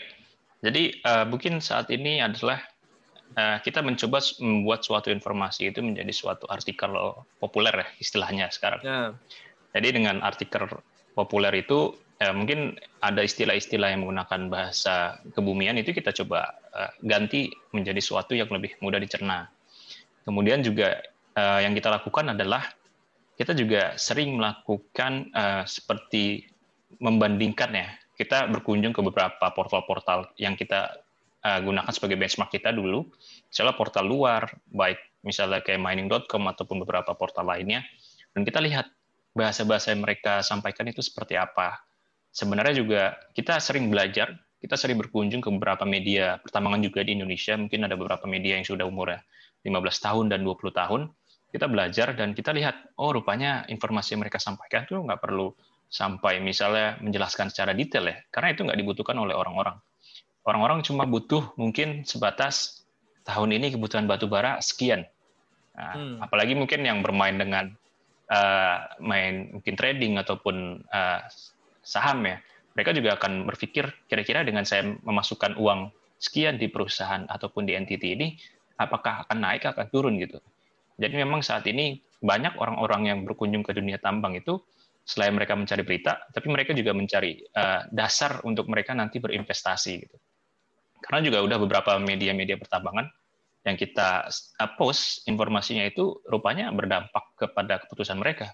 jadi 0.64 0.96
uh, 1.04 1.24
mungkin 1.28 1.60
saat 1.60 1.92
ini 1.92 2.24
adalah 2.24 2.64
Eh, 3.30 3.58
kita 3.62 3.78
mencoba 3.78 4.18
membuat 4.42 4.82
suatu 4.82 5.06
informasi 5.14 5.70
itu 5.70 5.78
menjadi 5.78 6.10
suatu 6.10 6.50
artikel 6.50 6.90
populer 7.38 7.86
ya 7.86 7.86
istilahnya 8.02 8.50
sekarang. 8.50 8.82
Ya. 8.82 9.14
Jadi 9.70 10.02
dengan 10.02 10.18
artikel 10.18 10.66
populer 11.14 11.62
itu 11.62 11.94
mungkin 12.34 12.76
ada 13.00 13.22
istilah-istilah 13.22 13.94
yang 13.94 14.04
menggunakan 14.04 14.50
bahasa 14.50 15.22
kebumian 15.32 15.78
itu 15.80 15.94
kita 15.94 16.12
coba 16.12 16.52
ganti 17.00 17.48
menjadi 17.72 18.02
suatu 18.02 18.34
yang 18.34 18.50
lebih 18.50 18.76
mudah 18.82 18.98
dicerna. 18.98 19.46
Kemudian 20.26 20.60
juga 20.60 21.00
yang 21.38 21.72
kita 21.72 21.88
lakukan 21.88 22.34
adalah 22.34 22.66
kita 23.40 23.56
juga 23.56 23.96
sering 23.96 24.36
melakukan 24.36 25.32
uh, 25.32 25.64
seperti 25.64 26.44
membandingkan 27.00 27.72
ya. 27.72 27.88
Kita 28.12 28.44
berkunjung 28.52 28.92
ke 28.92 29.00
beberapa 29.00 29.48
portal-portal 29.56 30.36
yang 30.36 30.60
kita 30.60 31.00
uh, 31.40 31.60
gunakan 31.64 31.88
sebagai 31.88 32.20
benchmark 32.20 32.52
kita 32.52 32.68
dulu. 32.68 33.08
Misalnya 33.48 33.72
portal 33.80 34.04
luar, 34.04 34.44
baik 34.68 35.24
misalnya 35.24 35.64
kayak 35.64 35.80
mining.com 35.80 36.52
ataupun 36.52 36.84
beberapa 36.84 37.16
portal 37.16 37.48
lainnya, 37.48 37.80
dan 38.36 38.44
kita 38.44 38.60
lihat 38.60 38.92
bahasa-bahasa 39.32 39.96
yang 39.96 40.04
mereka 40.04 40.44
sampaikan 40.44 40.84
itu 40.92 41.00
seperti 41.00 41.40
apa. 41.40 41.80
Sebenarnya 42.28 42.76
juga 42.76 43.16
kita 43.32 43.56
sering 43.56 43.88
belajar, 43.88 44.36
kita 44.60 44.76
sering 44.76 45.00
berkunjung 45.00 45.40
ke 45.40 45.48
beberapa 45.48 45.88
media 45.88 46.36
pertambangan 46.44 46.84
juga 46.84 47.00
di 47.08 47.16
Indonesia, 47.16 47.56
mungkin 47.56 47.88
ada 47.88 47.96
beberapa 47.96 48.28
media 48.28 48.60
yang 48.60 48.68
sudah 48.68 48.84
umurnya 48.84 49.24
15 49.64 49.80
tahun 50.04 50.24
dan 50.28 50.44
20 50.44 50.76
tahun, 50.76 51.00
kita 51.50 51.66
belajar 51.66 52.14
dan 52.14 52.32
kita 52.32 52.54
lihat, 52.54 52.94
oh 52.98 53.10
rupanya 53.10 53.66
informasi 53.66 54.14
yang 54.14 54.22
mereka 54.22 54.38
sampaikan 54.38 54.86
itu 54.86 54.98
nggak 54.98 55.18
perlu 55.18 55.50
sampai 55.90 56.38
misalnya 56.38 56.96
menjelaskan 57.02 57.50
secara 57.50 57.74
detail 57.74 58.06
ya, 58.06 58.16
karena 58.30 58.54
itu 58.54 58.62
nggak 58.62 58.78
dibutuhkan 58.78 59.18
oleh 59.18 59.34
orang-orang. 59.34 59.76
Orang-orang 60.46 60.80
cuma 60.86 61.04
butuh 61.04 61.52
mungkin 61.58 62.06
sebatas 62.06 62.86
tahun 63.26 63.58
ini 63.60 63.74
kebutuhan 63.76 64.08
batu 64.08 64.30
bara 64.30 64.62
sekian. 64.62 65.04
Nah, 65.76 65.94
hmm. 65.94 66.16
Apalagi 66.24 66.56
mungkin 66.56 66.86
yang 66.86 67.04
bermain 67.04 67.36
dengan 67.36 67.74
uh, 68.30 68.78
main 69.02 69.52
mungkin 69.58 69.74
trading 69.76 70.16
ataupun 70.16 70.86
uh, 70.88 71.20
saham 71.84 72.24
ya, 72.24 72.40
mereka 72.72 72.94
juga 72.94 73.18
akan 73.18 73.44
berpikir 73.50 73.90
kira-kira 74.06 74.46
dengan 74.46 74.62
saya 74.64 74.86
memasukkan 75.02 75.58
uang 75.58 75.90
sekian 76.16 76.56
di 76.56 76.70
perusahaan 76.70 77.26
ataupun 77.26 77.66
di 77.66 77.74
entity 77.74 78.14
ini, 78.14 78.38
apakah 78.78 79.26
akan 79.26 79.38
naik 79.42 79.66
akan 79.68 79.86
turun 79.90 80.16
gitu. 80.16 80.38
Jadi 81.00 81.14
memang 81.16 81.40
saat 81.40 81.64
ini 81.64 81.96
banyak 82.20 82.60
orang-orang 82.60 83.08
yang 83.08 83.18
berkunjung 83.24 83.64
ke 83.64 83.72
dunia 83.72 83.96
tambang 83.96 84.36
itu 84.36 84.60
selain 85.00 85.32
mereka 85.32 85.56
mencari 85.56 85.80
berita, 85.80 86.20
tapi 86.28 86.52
mereka 86.52 86.76
juga 86.76 86.92
mencari 86.92 87.40
uh, 87.56 87.88
dasar 87.88 88.44
untuk 88.44 88.68
mereka 88.68 88.92
nanti 88.92 89.16
berinvestasi 89.16 89.92
gitu. 89.96 90.16
Karena 91.00 91.24
juga 91.24 91.40
udah 91.40 91.56
beberapa 91.56 91.96
media-media 91.96 92.60
pertambangan 92.60 93.08
yang 93.64 93.76
kita 93.80 94.28
post 94.76 95.24
informasinya 95.24 95.88
itu 95.88 96.20
rupanya 96.28 96.68
berdampak 96.72 97.24
kepada 97.40 97.80
keputusan 97.80 98.20
mereka. 98.20 98.52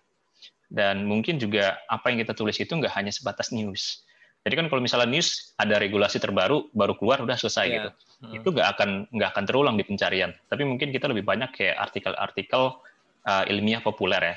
Dan 0.66 1.06
mungkin 1.06 1.38
juga 1.42 1.78
apa 1.90 2.10
yang 2.10 2.22
kita 2.22 2.34
tulis 2.34 2.58
itu 2.58 2.70
nggak 2.70 2.94
hanya 2.94 3.10
sebatas 3.10 3.50
news. 3.50 4.05
Jadi 4.46 4.54
kan 4.62 4.70
kalau 4.70 4.78
misalnya 4.78 5.10
news 5.10 5.58
ada 5.58 5.74
regulasi 5.82 6.22
terbaru 6.22 6.70
baru 6.70 6.94
keluar 6.94 7.18
udah 7.18 7.34
selesai 7.34 7.66
yeah. 7.66 7.74
gitu. 7.74 7.90
Hmm. 8.22 8.34
Itu 8.38 8.48
nggak 8.54 8.68
akan 8.78 8.90
nggak 9.10 9.30
akan 9.34 9.44
terulang 9.50 9.74
di 9.74 9.82
pencarian. 9.82 10.30
Tapi 10.46 10.62
mungkin 10.62 10.94
kita 10.94 11.10
lebih 11.10 11.26
banyak 11.26 11.50
kayak 11.50 11.74
artikel-artikel 11.90 12.78
uh, 13.26 13.44
ilmiah 13.50 13.82
populer 13.82 14.22
ya. 14.22 14.36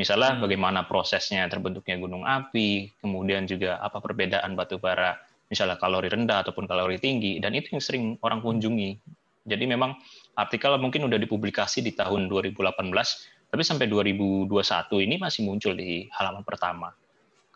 Misalnya 0.00 0.40
hmm. 0.40 0.48
bagaimana 0.48 0.80
prosesnya 0.88 1.44
terbentuknya 1.52 2.00
gunung 2.00 2.24
api, 2.24 2.88
kemudian 3.04 3.44
juga 3.44 3.76
apa 3.84 4.00
perbedaan 4.00 4.56
batu 4.56 4.80
bara, 4.80 5.20
misalnya 5.52 5.76
kalori 5.76 6.08
rendah 6.08 6.40
ataupun 6.40 6.64
kalori 6.64 6.96
tinggi, 6.96 7.36
dan 7.36 7.52
itu 7.52 7.76
yang 7.76 7.84
sering 7.84 8.04
orang 8.24 8.40
kunjungi. 8.40 8.96
Jadi 9.44 9.64
memang 9.68 9.92
artikel 10.40 10.72
mungkin 10.80 11.04
udah 11.04 11.20
dipublikasi 11.20 11.84
di 11.84 11.92
tahun 11.92 12.32
2018, 12.32 12.80
tapi 13.52 13.62
sampai 13.66 13.92
2021 13.92 14.48
ini 15.04 15.20
masih 15.20 15.44
muncul 15.44 15.76
di 15.76 16.08
halaman 16.16 16.48
pertama. 16.48 16.96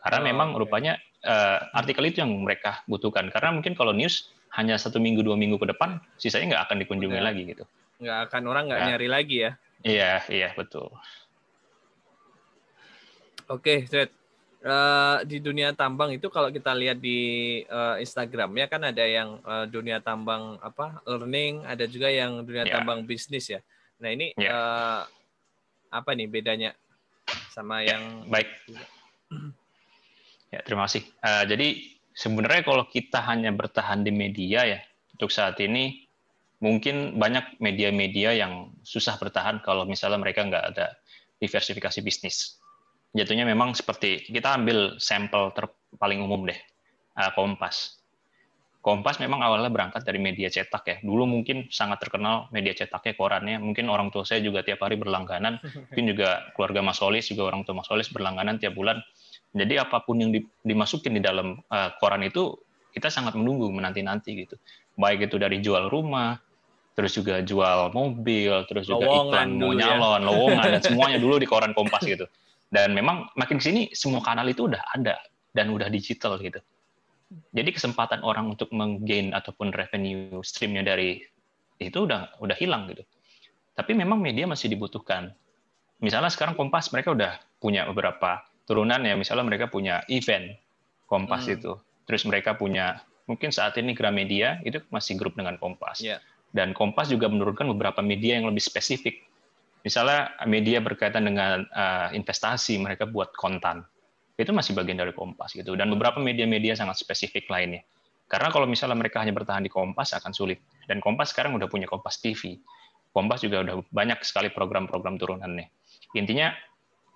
Karena 0.05 0.21
oh, 0.21 0.25
memang 0.29 0.49
okay. 0.53 0.61
rupanya 0.61 0.93
uh, 1.25 1.59
artikel 1.75 2.05
itu 2.07 2.23
yang 2.23 2.31
mereka 2.31 2.85
butuhkan. 2.87 3.33
Karena 3.33 3.51
mungkin 3.57 3.73
kalau 3.75 3.97
news 3.97 4.31
hanya 4.55 4.79
satu 4.79 5.03
minggu 5.03 5.25
dua 5.25 5.35
minggu 5.35 5.59
ke 5.59 5.67
depan, 5.75 5.99
sisanya 6.21 6.55
nggak 6.55 6.65
akan 6.71 6.77
dikunjungi 6.87 7.19
Udah. 7.19 7.27
lagi 7.27 7.43
gitu. 7.49 7.65
Nggak 7.99 8.19
akan 8.31 8.43
orang 8.47 8.65
nggak 8.71 8.81
ya. 8.81 8.87
nyari 8.93 9.09
lagi 9.11 9.37
ya. 9.43 9.51
Iya, 9.85 10.13
iya 10.33 10.49
betul. 10.57 10.89
Oke, 13.51 13.85
okay, 13.85 14.09
Uh, 14.65 15.21
eh, 15.21 15.29
di 15.29 15.45
dunia 15.45 15.77
tambang 15.77 16.09
itu 16.17 16.33
kalau 16.33 16.49
kita 16.49 16.73
lihat 16.73 16.97
di 16.97 17.61
uh, 17.69 18.01
Instagram 18.01 18.49
ya 18.57 18.65
kan 18.65 18.81
ada 18.81 19.05
yang 19.05 19.37
uh, 19.45 19.69
dunia 19.69 20.01
tambang 20.01 20.57
apa 20.65 21.05
learning, 21.05 21.69
ada 21.69 21.85
juga 21.85 22.09
yang 22.09 22.41
dunia 22.41 22.65
yeah. 22.65 22.81
tambang 22.81 23.05
bisnis 23.05 23.53
ya. 23.53 23.61
Nah 24.01 24.09
ini 24.09 24.33
yeah. 24.41 24.49
Ya. 24.49 24.57
uh, 24.57 25.01
apa 25.93 26.17
nih 26.17 26.33
bedanya 26.33 26.73
sama 27.53 27.85
yeah, 27.85 27.93
yang 27.93 28.25
baik? 28.33 28.49
Ya 30.55 30.63
terima 30.63 30.87
kasih. 30.87 31.03
Uh, 31.19 31.43
jadi 31.51 31.83
sebenarnya 32.15 32.63
kalau 32.63 32.87
kita 32.87 33.19
hanya 33.27 33.51
bertahan 33.51 34.07
di 34.07 34.15
media 34.15 34.63
ya 34.63 34.79
untuk 35.19 35.35
saat 35.35 35.59
ini 35.59 36.07
mungkin 36.63 37.19
banyak 37.19 37.59
media-media 37.59 38.39
yang 38.39 38.71
susah 38.87 39.19
bertahan 39.19 39.67
kalau 39.67 39.83
misalnya 39.83 40.23
mereka 40.23 40.47
nggak 40.47 40.65
ada 40.79 40.95
diversifikasi 41.43 41.99
bisnis. 42.07 42.63
Jatuhnya 43.19 43.43
memang 43.43 43.75
seperti 43.75 44.31
kita 44.31 44.55
ambil 44.55 44.95
sampel 45.03 45.51
ter 45.59 45.67
paling 45.99 46.23
umum 46.23 46.47
deh, 46.47 46.59
uh, 47.19 47.35
Kompas. 47.35 47.99
Kompas 48.85 49.17
memang 49.17 49.41
awalnya 49.41 49.73
berangkat 49.73 50.05
dari 50.05 50.21
media 50.21 50.53
cetak 50.53 50.85
ya. 50.85 50.97
Dulu 51.01 51.25
mungkin 51.25 51.73
sangat 51.73 52.05
terkenal 52.05 52.53
media 52.53 52.77
cetaknya, 52.77 53.17
korannya. 53.17 53.57
Mungkin 53.57 53.89
orang 53.89 54.13
tua 54.13 54.29
saya 54.29 54.45
juga 54.45 54.61
tiap 54.61 54.85
hari 54.85 55.01
berlangganan. 55.01 55.57
Mungkin 55.89 56.05
juga 56.13 56.53
keluarga 56.53 56.85
Mas 56.85 57.01
Solis, 57.01 57.25
juga 57.33 57.49
orang 57.49 57.65
tua 57.65 57.81
Mas 57.81 57.89
Solis 57.89 58.13
berlangganan 58.13 58.61
tiap 58.61 58.77
bulan. 58.77 59.01
Jadi 59.57 59.81
apa 59.81 60.05
pun 60.05 60.21
yang 60.21 60.37
dimasukin 60.61 61.17
di 61.17 61.25
dalam 61.25 61.65
uh, 61.73 61.97
koran 61.97 62.29
itu, 62.29 62.61
kita 62.93 63.09
sangat 63.09 63.33
menunggu, 63.41 63.73
menanti-nanti 63.73 64.45
gitu. 64.45 64.61
Baik 65.01 65.33
itu 65.33 65.41
dari 65.41 65.65
jual 65.65 65.89
rumah, 65.89 66.37
terus 66.93 67.17
juga 67.17 67.41
jual 67.41 67.89
mobil, 67.97 68.53
terus 68.69 68.85
juga 68.85 69.09
lowongan 69.09 69.25
iklan 69.33 69.49
mau 69.65 69.73
ya. 69.73 69.81
nyalon, 69.81 70.21
ya. 70.21 70.27
lowongan 70.29 70.67
dan 70.77 70.83
semuanya 70.85 71.19
dulu 71.25 71.41
di 71.41 71.49
koran 71.49 71.73
Kompas 71.73 72.05
gitu. 72.05 72.29
Dan 72.69 72.93
memang 72.93 73.33
makin 73.33 73.65
sini 73.65 73.97
semua 73.97 74.21
kanal 74.21 74.45
itu 74.45 74.69
udah 74.69 74.85
ada 74.93 75.17
dan 75.57 75.73
udah 75.73 75.89
digital 75.89 76.37
gitu. 76.37 76.61
Jadi 77.31 77.71
kesempatan 77.75 78.23
orang 78.23 78.55
untuk 78.55 78.71
menggain 78.71 79.35
ataupun 79.35 79.75
revenue 79.75 80.39
streamnya 80.45 80.87
dari 80.87 81.19
itu 81.83 81.99
udah 82.07 82.39
udah 82.39 82.57
hilang 82.57 82.87
gitu. 82.93 83.03
Tapi 83.75 83.97
memang 83.97 84.23
media 84.23 84.47
masih 84.47 84.71
dibutuhkan. 84.71 85.35
Misalnya 85.99 86.31
sekarang 86.31 86.55
Kompas 86.55 86.95
mereka 86.95 87.11
udah 87.11 87.33
punya 87.59 87.89
beberapa 87.91 88.45
turunan 88.69 89.03
ya, 89.03 89.19
misalnya 89.19 89.47
mereka 89.49 89.67
punya 89.67 90.05
event 90.07 90.55
Kompas 91.11 91.51
hmm. 91.51 91.55
itu. 91.59 91.73
Terus 92.07 92.23
mereka 92.29 92.55
punya 92.55 93.03
mungkin 93.27 93.51
saat 93.51 93.75
ini 93.81 93.97
Gramedia 93.97 94.63
itu 94.63 94.79
masih 94.93 95.19
grup 95.19 95.35
dengan 95.35 95.59
Kompas. 95.59 96.05
Yeah 96.05 96.23
dan 96.55 96.71
Kompas 96.71 97.11
juga 97.11 97.27
menurunkan 97.27 97.67
beberapa 97.75 97.99
media 98.01 98.39
yang 98.39 98.47
lebih 98.47 98.63
spesifik. 98.63 99.27
Misalnya 99.83 100.33
media 100.49 100.81
berkaitan 100.81 101.27
dengan 101.27 101.67
uh, 101.69 102.09
investasi, 102.15 102.79
mereka 102.81 103.05
buat 103.05 103.35
kontan. 103.35 103.85
Itu 104.35 104.51
masih 104.51 104.75
bagian 104.75 104.99
dari 104.99 105.15
Kompas 105.15 105.55
gitu. 105.55 105.79
Dan 105.79 105.91
beberapa 105.95 106.19
media-media 106.19 106.75
sangat 106.75 106.99
spesifik 106.99 107.47
lainnya. 107.51 107.87
Karena 108.27 108.51
kalau 108.51 108.67
misalnya 108.67 108.99
mereka 108.99 109.23
hanya 109.23 109.31
bertahan 109.37 109.63
di 109.63 109.71
Kompas 109.71 110.17
akan 110.17 110.35
sulit. 110.35 110.59
Dan 110.91 110.99
Kompas 110.99 111.31
sekarang 111.31 111.55
udah 111.55 111.71
punya 111.71 111.87
Kompas 111.87 112.19
TV. 112.19 112.59
Kompas 113.15 113.47
juga 113.47 113.63
udah 113.63 113.87
banyak 113.95 114.27
sekali 114.27 114.51
program-program 114.51 115.21
turunannya. 115.23 115.71
Intinya 116.19 116.51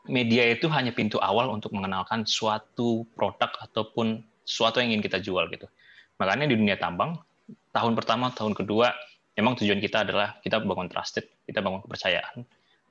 media 0.07 0.47
itu 0.47 0.71
hanya 0.71 0.95
pintu 0.95 1.19
awal 1.19 1.51
untuk 1.51 1.75
mengenalkan 1.75 2.23
suatu 2.23 3.03
produk 3.19 3.51
ataupun 3.67 4.23
suatu 4.47 4.79
yang 4.79 4.95
ingin 4.95 5.03
kita 5.05 5.19
jual 5.19 5.51
gitu. 5.51 5.67
Makanya 6.23 6.47
di 6.47 6.55
dunia 6.55 6.79
tambang 6.79 7.19
tahun 7.75 7.99
pertama, 7.99 8.31
tahun 8.33 8.55
kedua 8.57 8.95
memang 9.39 9.55
tujuan 9.59 9.79
kita 9.79 10.03
adalah 10.07 10.39
kita 10.43 10.59
bangun 10.63 10.91
trusted, 10.91 11.27
kita 11.47 11.63
bangun 11.63 11.85
kepercayaan. 11.85 12.43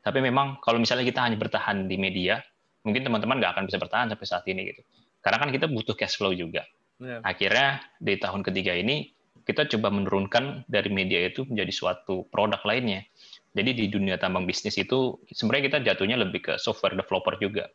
Tapi 0.03 0.19
memang 0.23 0.63
kalau 0.63 0.79
misalnya 0.79 1.03
kita 1.03 1.19
hanya 1.23 1.35
bertahan 1.35 1.91
di 1.91 1.99
media, 1.99 2.39
mungkin 2.87 3.03
teman-teman 3.03 3.43
nggak 3.43 3.51
akan 3.59 3.63
bisa 3.67 3.77
bertahan 3.77 4.07
sampai 4.07 4.27
saat 4.27 4.47
ini 4.47 4.71
gitu. 4.71 4.81
Karena 5.19 5.43
kan 5.43 5.49
kita 5.51 5.67
butuh 5.67 5.99
cash 5.99 6.15
flow 6.15 6.31
juga. 6.31 6.63
Yeah. 7.03 7.19
Akhirnya 7.27 7.83
di 7.99 8.15
tahun 8.15 8.47
ketiga 8.47 8.71
ini 8.79 9.11
kita 9.43 9.67
coba 9.75 9.91
menurunkan 9.91 10.67
dari 10.71 10.87
media 10.87 11.27
itu 11.27 11.43
menjadi 11.43 11.71
suatu 11.75 12.23
produk 12.31 12.63
lainnya. 12.63 13.03
Jadi 13.51 13.73
di 13.73 13.85
dunia 13.91 14.15
tambang 14.15 14.47
bisnis 14.47 14.79
itu 14.79 15.19
sebenarnya 15.31 15.63
kita 15.71 15.77
jatuhnya 15.83 16.19
lebih 16.19 16.47
ke 16.47 16.53
software 16.55 16.95
developer 16.95 17.35
juga. 17.39 17.67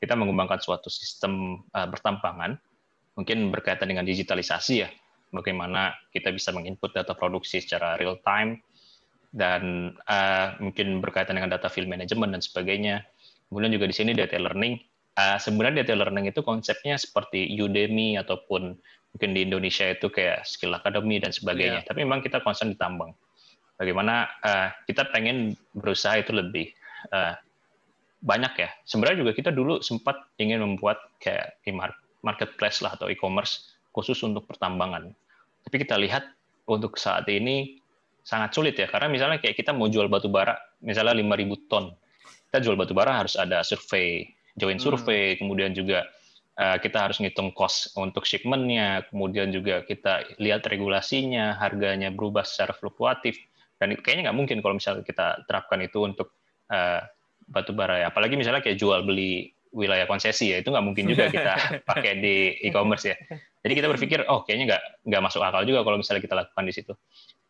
Kita 0.00 0.16
mengembangkan 0.16 0.60
suatu 0.64 0.88
sistem 0.88 1.60
uh, 1.76 1.84
bertambangan, 1.88 2.56
mungkin 3.20 3.52
berkaitan 3.52 3.92
dengan 3.92 4.08
digitalisasi 4.08 4.74
ya, 4.80 4.88
bagaimana 5.28 5.92
kita 6.10 6.32
bisa 6.32 6.50
menginput 6.56 6.96
data 6.96 7.12
produksi 7.12 7.60
secara 7.60 8.00
real 8.00 8.16
time 8.24 8.64
dan 9.30 9.94
uh, 10.10 10.58
mungkin 10.58 10.98
berkaitan 10.98 11.38
dengan 11.38 11.54
data 11.54 11.70
field 11.70 11.86
management 11.86 12.34
dan 12.34 12.42
sebagainya. 12.42 13.06
Kemudian 13.50 13.74
juga 13.74 13.90
di 13.90 13.94
sini 13.94 14.14
data 14.14 14.38
learning. 14.38 14.78
Uh, 15.18 15.36
sebenarnya 15.42 15.82
data 15.82 15.98
learning 15.98 16.30
itu 16.30 16.40
konsepnya 16.40 16.94
seperti 16.94 17.50
Udemy 17.58 18.14
ataupun 18.22 18.78
mungkin 19.10 19.30
di 19.34 19.42
Indonesia 19.42 19.90
itu 19.90 20.06
kayak 20.06 20.46
Skill 20.46 20.78
Academy 20.78 21.18
dan 21.18 21.34
sebagainya. 21.34 21.82
Yeah. 21.82 21.88
Tapi 21.90 22.06
memang 22.06 22.22
kita 22.22 22.40
concern 22.46 22.70
di 22.70 22.78
tambang. 22.78 23.10
Bagaimana 23.74 24.30
uh, 24.40 24.70
kita 24.86 25.10
pengen 25.10 25.58
berusaha 25.74 26.22
itu 26.22 26.30
lebih 26.30 26.70
uh, 27.10 27.34
banyak 28.22 28.52
ya. 28.54 28.70
Sebenarnya 28.86 29.26
juga 29.26 29.32
kita 29.34 29.50
dulu 29.50 29.82
sempat 29.82 30.30
ingin 30.38 30.62
membuat 30.62 31.00
kayak 31.18 31.58
marketplace 32.22 32.84
lah 32.84 32.94
atau 32.94 33.08
e-commerce 33.10 33.74
khusus 33.90 34.20
untuk 34.22 34.46
pertambangan. 34.46 35.10
Tapi 35.66 35.76
kita 35.80 35.98
lihat 35.98 36.28
untuk 36.68 37.00
saat 37.00 37.26
ini 37.26 37.80
sangat 38.22 38.54
sulit 38.54 38.76
ya, 38.76 38.86
karena 38.86 39.08
misalnya 39.10 39.40
kayak 39.40 39.56
kita 39.56 39.72
mau 39.72 39.88
jual 39.88 40.06
batu 40.06 40.28
bara, 40.28 40.54
misalnya 40.84 41.16
5.000 41.16 41.66
ton, 41.66 41.90
kita 42.50 42.66
jual 42.66 42.74
batu 42.74 42.90
bara 42.98 43.22
harus 43.22 43.38
ada 43.38 43.62
survei, 43.62 44.26
join 44.58 44.74
hmm. 44.74 44.82
survei, 44.82 45.38
hmm. 45.38 45.46
kemudian 45.46 45.70
juga 45.70 46.02
uh, 46.58 46.82
kita 46.82 47.06
harus 47.06 47.22
ngitung 47.22 47.54
cost 47.54 47.94
untuk 47.94 48.26
shipmentnya, 48.26 49.06
kemudian 49.14 49.54
juga 49.54 49.86
kita 49.86 50.26
lihat 50.42 50.66
regulasinya, 50.66 51.54
harganya 51.62 52.10
berubah 52.10 52.42
secara 52.42 52.74
fluktuatif, 52.74 53.38
dan 53.78 53.94
kayaknya 54.02 54.28
nggak 54.28 54.38
mungkin 54.42 54.58
kalau 54.58 54.74
misalnya 54.74 55.06
kita 55.06 55.46
terapkan 55.46 55.78
itu 55.78 56.02
untuk 56.02 56.34
uh, 56.74 57.06
batu 57.46 57.70
bara 57.70 58.02
ya, 58.02 58.06
apalagi 58.10 58.34
misalnya 58.34 58.66
kayak 58.66 58.82
jual 58.82 58.98
beli 59.06 59.54
wilayah 59.70 60.02
konsesi 60.10 60.50
ya 60.50 60.58
itu 60.58 60.74
nggak 60.74 60.82
mungkin 60.82 61.06
juga 61.06 61.30
kita 61.30 61.54
pakai 61.90 62.18
di 62.18 62.58
e-commerce 62.66 63.06
ya. 63.06 63.16
Jadi 63.62 63.72
kita 63.78 63.86
berpikir 63.86 64.26
oh 64.26 64.42
kayaknya 64.42 64.74
nggak 64.74 64.82
nggak 65.06 65.22
masuk 65.22 65.40
akal 65.46 65.62
juga 65.62 65.86
kalau 65.86 66.02
misalnya 66.02 66.22
kita 66.26 66.34
lakukan 66.34 66.64
di 66.66 66.74
situ. 66.74 66.92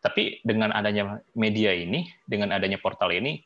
Tapi 0.01 0.41
dengan 0.45 0.69
adanya 0.73 1.17
media 1.33 1.73
ini, 1.73 2.05
dengan 2.25 2.53
adanya 2.53 2.77
portal 2.77 3.09
ini, 3.13 3.41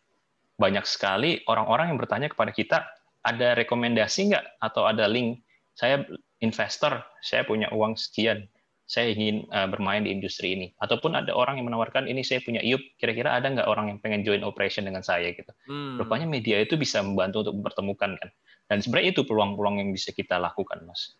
banyak 0.55 0.87
sekali 0.87 1.43
orang-orang 1.51 1.91
yang 1.91 1.99
bertanya 1.99 2.27
kepada 2.31 2.51
kita 2.55 2.77
ada 3.25 3.57
rekomendasi 3.57 4.31
nggak 4.31 4.45
atau 4.61 4.87
ada 4.87 5.09
link 5.09 5.43
saya 5.75 6.07
investor, 6.39 7.03
saya 7.19 7.43
punya 7.43 7.67
uang 7.75 7.99
sekian, 7.99 8.47
saya 8.87 9.11
ingin 9.11 9.43
uh, 9.51 9.67
bermain 9.67 10.07
di 10.07 10.15
industri 10.15 10.55
ini. 10.55 10.71
Ataupun 10.79 11.17
ada 11.19 11.35
orang 11.35 11.59
yang 11.59 11.67
menawarkan 11.67 12.07
ini 12.07 12.23
saya 12.23 12.39
punya 12.41 12.63
IUP, 12.63 12.95
kira-kira 12.95 13.35
ada 13.35 13.51
nggak 13.51 13.67
orang 13.67 13.91
yang 13.91 13.99
pengen 13.99 14.23
join 14.23 14.41
operation 14.47 14.87
dengan 14.87 15.03
saya 15.03 15.35
gitu. 15.35 15.51
Hmm. 15.67 15.99
Rupanya 15.99 16.25
media 16.25 16.63
itu 16.63 16.79
bisa 16.79 17.03
membantu 17.03 17.43
untuk 17.43 17.55
mempertemukan 17.61 18.15
kan. 18.15 18.29
Dan 18.65 18.81
sebenarnya 18.81 19.13
itu 19.13 19.21
peluang-peluang 19.27 19.83
yang 19.83 19.89
bisa 19.93 20.15
kita 20.15 20.41
lakukan, 20.41 20.81
Mas. 20.87 21.13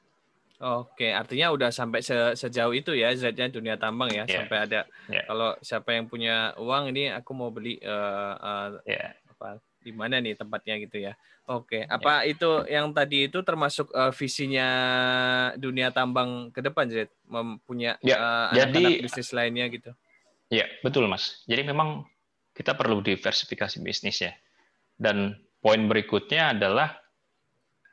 Oke, 0.56 1.12
artinya 1.12 1.52
udah 1.52 1.68
sampai 1.68 2.00
se 2.00 2.16
sejauh 2.40 2.72
itu 2.72 2.96
ya 2.96 3.12
Z-nya 3.12 3.52
dunia 3.52 3.76
tambang 3.76 4.08
ya, 4.08 4.24
yeah. 4.24 4.40
sampai 4.40 4.58
ada 4.64 4.88
yeah. 5.12 5.28
kalau 5.28 5.52
siapa 5.60 5.92
yang 5.92 6.08
punya 6.08 6.56
uang 6.56 6.96
ini 6.96 7.12
aku 7.12 7.36
mau 7.36 7.52
beli 7.52 7.76
uh, 7.84 8.34
uh, 8.40 8.68
yeah. 8.88 9.12
Apa 9.36 9.60
di 9.84 9.92
mana 9.94 10.18
nih 10.18 10.34
tempatnya 10.40 10.82
gitu 10.82 10.98
ya. 10.98 11.14
Oke, 11.46 11.86
apa 11.86 12.26
yeah. 12.26 12.32
itu 12.34 12.50
yang 12.66 12.90
tadi 12.90 13.30
itu 13.30 13.38
termasuk 13.46 13.94
uh, 13.94 14.10
visinya 14.10 14.68
dunia 15.60 15.94
tambang 15.94 16.50
ke 16.50 16.64
depan 16.64 16.90
Z 16.90 17.12
mempunyya 17.30 18.02
yeah. 18.02 18.50
uh, 18.50 18.56
jadi 18.56 19.06
bisnis 19.06 19.30
lainnya 19.30 19.70
gitu. 19.70 19.94
Ya, 20.50 20.66
betul 20.82 21.06
Mas. 21.06 21.46
Jadi 21.46 21.62
memang 21.68 22.08
kita 22.58 22.74
perlu 22.74 23.04
diversifikasi 23.06 23.78
bisnis 23.86 24.26
ya. 24.26 24.34
Dan 24.98 25.38
poin 25.62 25.86
berikutnya 25.86 26.58
adalah 26.58 26.98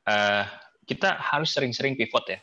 uh, 0.08 0.48
kita 0.88 1.20
harus 1.20 1.52
sering-sering 1.52 1.98
pivot 1.98 2.24
ya 2.30 2.40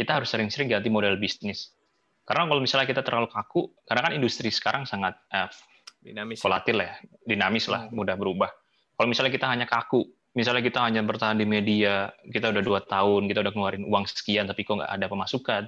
kita 0.00 0.16
harus 0.16 0.32
sering-sering 0.32 0.72
ganti 0.72 0.88
model 0.88 1.20
bisnis. 1.20 1.76
Karena 2.24 2.48
kalau 2.48 2.64
misalnya 2.64 2.88
kita 2.88 3.04
terlalu 3.04 3.28
kaku, 3.28 3.68
karena 3.84 4.00
kan 4.08 4.12
industri 4.16 4.48
sekarang 4.48 4.88
sangat 4.88 5.12
uh, 5.28 5.52
dinamis, 6.00 6.40
volatil 6.40 6.80
ya, 6.80 6.96
dinamis 7.24 7.68
lah, 7.68 7.86
hmm. 7.86 7.94
mudah 7.94 8.16
berubah. 8.16 8.50
Kalau 8.96 9.08
misalnya 9.08 9.32
kita 9.32 9.46
hanya 9.48 9.64
kaku, 9.68 10.04
misalnya 10.36 10.64
kita 10.64 10.80
hanya 10.84 11.00
bertahan 11.04 11.36
di 11.36 11.46
media, 11.48 12.12
kita 12.28 12.52
udah 12.52 12.62
dua 12.64 12.80
tahun, 12.84 13.28
kita 13.28 13.44
udah 13.44 13.52
ngeluarin 13.52 13.84
uang 13.88 14.04
sekian, 14.08 14.48
tapi 14.48 14.64
kok 14.64 14.80
nggak 14.80 14.92
ada 14.92 15.06
pemasukan, 15.08 15.64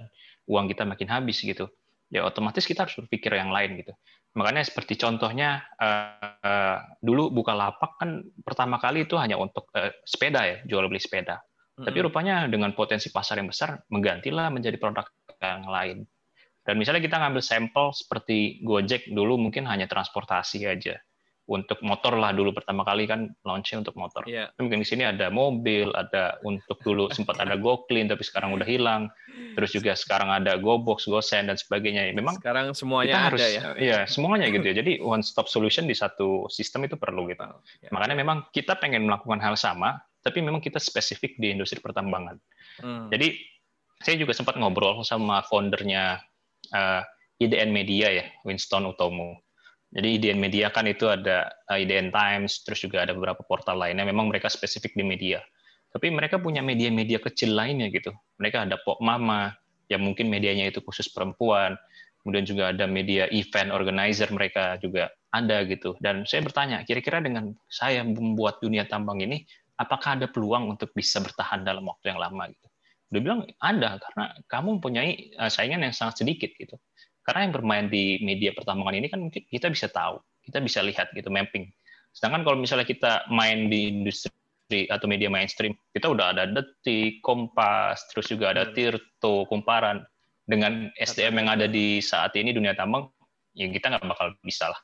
uang 0.49 0.67
kita 0.73 0.83
makin 0.89 1.09
habis 1.09 1.41
gitu, 1.41 1.69
ya 2.13 2.25
otomatis 2.25 2.65
kita 2.65 2.89
harus 2.89 2.97
berpikir 2.99 3.33
yang 3.33 3.53
lain 3.53 3.79
gitu. 3.81 3.93
Makanya 4.33 4.65
seperti 4.65 4.97
contohnya 4.97 5.61
uh, 5.77 6.41
uh, 6.41 6.77
dulu 7.05 7.29
buka 7.29 7.53
lapak 7.53 8.01
kan 8.01 8.25
pertama 8.41 8.81
kali 8.81 9.05
itu 9.05 9.21
hanya 9.21 9.37
untuk 9.37 9.69
uh, 9.77 9.93
sepeda 10.09 10.41
ya, 10.49 10.57
jual 10.65 10.89
beli 10.89 11.01
sepeda. 11.01 11.41
Tapi 11.73 12.05
rupanya 12.05 12.47
dengan 12.53 12.77
potensi 12.77 13.09
pasar 13.09 13.41
yang 13.41 13.49
besar 13.49 13.81
menggantilah 13.89 14.53
menjadi 14.53 14.77
produk 14.77 15.09
yang 15.41 15.65
lain. 15.65 15.97
Dan 16.63 16.79
misalnya 16.79 17.03
kita 17.03 17.19
ngambil 17.19 17.43
sampel 17.43 17.91
seperti 17.91 18.63
Gojek 18.63 19.11
dulu 19.11 19.35
mungkin 19.35 19.67
hanya 19.67 19.91
transportasi 19.91 20.67
aja. 20.67 20.99
Untuk 21.43 21.83
motor 21.83 22.15
lah 22.15 22.31
dulu 22.31 22.55
pertama 22.55 22.87
kali 22.87 23.11
kan 23.11 23.35
launching 23.43 23.83
untuk 23.83 23.99
motor. 23.99 24.23
Yeah. 24.31 24.55
Mungkin 24.63 24.79
di 24.79 24.87
sini 24.87 25.03
ada 25.03 25.27
mobil, 25.27 25.91
ada 25.91 26.39
untuk 26.47 26.79
dulu 26.87 27.11
sempat 27.11 27.43
ada 27.43 27.59
GoClean 27.59 28.07
tapi 28.07 28.23
sekarang 28.23 28.55
udah 28.55 28.63
hilang. 28.63 29.11
Terus 29.59 29.75
juga 29.75 29.99
sekarang 29.99 30.31
ada 30.31 30.55
GoBox, 30.55 31.11
GoSend 31.11 31.51
dan 31.51 31.59
sebagainya. 31.59 32.15
Memang 32.15 32.39
sekarang 32.39 32.79
semuanya 32.79 33.27
harus, 33.27 33.43
ya. 33.43 33.75
Iya, 33.75 33.99
semuanya 34.07 34.47
gitu 34.55 34.71
ya. 34.71 34.75
Jadi 34.79 35.03
one 35.03 35.27
stop 35.27 35.51
solution 35.51 35.91
di 35.91 35.99
satu 35.99 36.47
sistem 36.47 36.87
itu 36.87 36.95
perlu 36.95 37.27
gitu. 37.27 37.43
Oh, 37.43 37.59
yeah. 37.83 37.91
Makanya 37.91 38.15
memang 38.15 38.47
kita 38.55 38.79
pengen 38.79 39.11
melakukan 39.11 39.43
hal 39.43 39.59
sama 39.59 39.99
tapi 40.23 40.39
memang 40.39 40.63
kita 40.63 40.79
spesifik 40.79 41.35
di 41.43 41.51
industri 41.51 41.83
pertambangan. 41.83 42.39
Hmm. 42.79 43.11
Jadi 43.11 43.35
saya 43.99 44.15
juga 44.15 44.31
sempat 44.31 44.55
ngobrol 44.55 45.03
sama 45.03 45.43
foundernya 45.43 46.23
uh, 46.73 47.01
eh, 47.01 47.03
IDN 47.47 47.71
Media 47.71 48.09
ya, 48.11 48.25
Winston 48.45 48.89
Utomo. 48.89 49.41
Jadi 49.93 50.17
IDN 50.17 50.41
Media 50.41 50.73
kan 50.73 50.89
itu 50.89 51.09
ada 51.09 51.53
eh, 51.69 51.85
IDN 51.85 52.11
Times, 52.11 52.65
terus 52.65 52.81
juga 52.81 53.05
ada 53.05 53.13
beberapa 53.13 53.45
portal 53.45 53.81
lainnya. 53.81 54.09
Memang 54.09 54.33
mereka 54.33 54.49
spesifik 54.49 54.97
di 54.97 55.05
media. 55.05 55.41
Tapi 55.93 56.09
mereka 56.09 56.41
punya 56.41 56.65
media-media 56.65 57.21
kecil 57.21 57.53
lainnya 57.53 57.93
gitu. 57.93 58.17
Mereka 58.41 58.65
ada 58.65 58.81
Pop 58.81 58.97
Mama, 59.05 59.53
yang 59.93 60.01
mungkin 60.01 60.33
medianya 60.33 60.73
itu 60.73 60.81
khusus 60.81 61.13
perempuan. 61.13 61.77
Kemudian 62.25 62.49
juga 62.49 62.73
ada 62.73 62.89
media 62.89 63.29
event 63.29 63.69
organizer 63.69 64.33
mereka 64.33 64.81
juga 64.81 65.13
ada 65.29 65.69
gitu. 65.69 65.93
Dan 66.01 66.25
saya 66.25 66.41
bertanya, 66.41 66.81
kira-kira 66.89 67.21
dengan 67.21 67.53
saya 67.69 68.01
membuat 68.01 68.63
dunia 68.65 68.89
tambang 68.89 69.21
ini, 69.21 69.45
apakah 69.77 70.17
ada 70.17 70.27
peluang 70.31 70.73
untuk 70.73 70.95
bisa 70.97 71.21
bertahan 71.21 71.67
dalam 71.67 71.85
waktu 71.85 72.15
yang 72.15 72.21
lama 72.23 72.49
gitu. 72.49 72.72
Dia 73.13 73.21
bilang 73.21 73.45
ada 73.61 74.01
karena 74.01 74.25
kamu 74.49 74.81
mempunyai 74.81 75.11
eh, 75.37 75.51
saingan 75.53 75.85
yang 75.85 75.93
sangat 75.93 76.25
sedikit 76.25 76.49
gitu. 76.57 76.81
Karena 77.23 77.47
yang 77.47 77.55
bermain 77.55 77.87
di 77.87 78.19
media 78.25 78.51
pertambangan 78.57 78.99
ini 78.99 79.07
kan 79.07 79.21
mungkin 79.23 79.47
kita 79.47 79.71
bisa 79.71 79.87
tahu, 79.93 80.19
kita 80.43 80.59
bisa 80.59 80.83
lihat 80.83 81.13
gitu 81.15 81.29
mapping. 81.29 81.71
Sedangkan 82.11 82.43
kalau 82.43 82.59
misalnya 82.59 82.89
kita 82.89 83.29
main 83.31 83.71
di 83.71 83.93
industri 83.93 84.91
atau 84.91 85.07
media 85.07 85.31
mainstream, 85.31 85.77
kita 85.95 86.11
udah 86.11 86.35
ada 86.35 86.45
Detik, 86.51 87.23
Kompas, 87.23 88.11
terus 88.11 88.27
juga 88.27 88.51
ada 88.57 88.67
hmm. 88.67 88.75
Tirto, 88.75 89.47
Kumparan. 89.47 90.03
Dengan 90.43 90.91
SDM 90.99 91.39
yang 91.39 91.49
ada 91.55 91.71
di 91.71 92.03
saat 92.03 92.35
ini 92.35 92.51
dunia 92.51 92.75
tambang, 92.75 93.07
ya 93.55 93.71
kita 93.71 93.95
nggak 93.95 94.11
bakal 94.11 94.35
bisa 94.43 94.75
lah. 94.75 94.81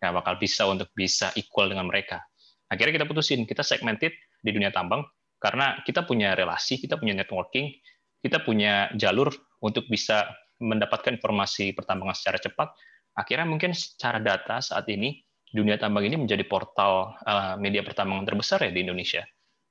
Nggak 0.00 0.14
bakal 0.24 0.34
bisa 0.40 0.62
untuk 0.64 0.88
bisa 0.96 1.28
equal 1.36 1.68
dengan 1.68 1.84
mereka. 1.84 2.24
Akhirnya 2.72 2.96
kita 2.96 3.06
putusin, 3.06 3.44
kita 3.44 3.60
segmented 3.60 4.16
di 4.40 4.50
dunia 4.56 4.72
tambang 4.72 5.04
karena 5.38 5.78
kita 5.86 6.02
punya 6.02 6.34
relasi, 6.34 6.82
kita 6.82 6.98
punya 6.98 7.14
networking, 7.14 7.70
kita 8.18 8.42
punya 8.42 8.90
jalur 8.98 9.30
untuk 9.62 9.86
bisa 9.86 10.26
mendapatkan 10.58 11.14
informasi 11.14 11.70
pertambangan 11.74 12.18
secara 12.18 12.38
cepat. 12.42 12.68
Akhirnya 13.14 13.46
mungkin 13.46 13.74
secara 13.74 14.18
data 14.18 14.58
saat 14.58 14.86
ini 14.90 15.22
dunia 15.48 15.78
tambang 15.80 16.04
ini 16.04 16.18
menjadi 16.18 16.44
portal 16.44 17.14
uh, 17.24 17.54
media 17.56 17.80
pertambangan 17.86 18.26
terbesar 18.26 18.58
ya 18.66 18.70
di 18.74 18.82
Indonesia. 18.84 19.22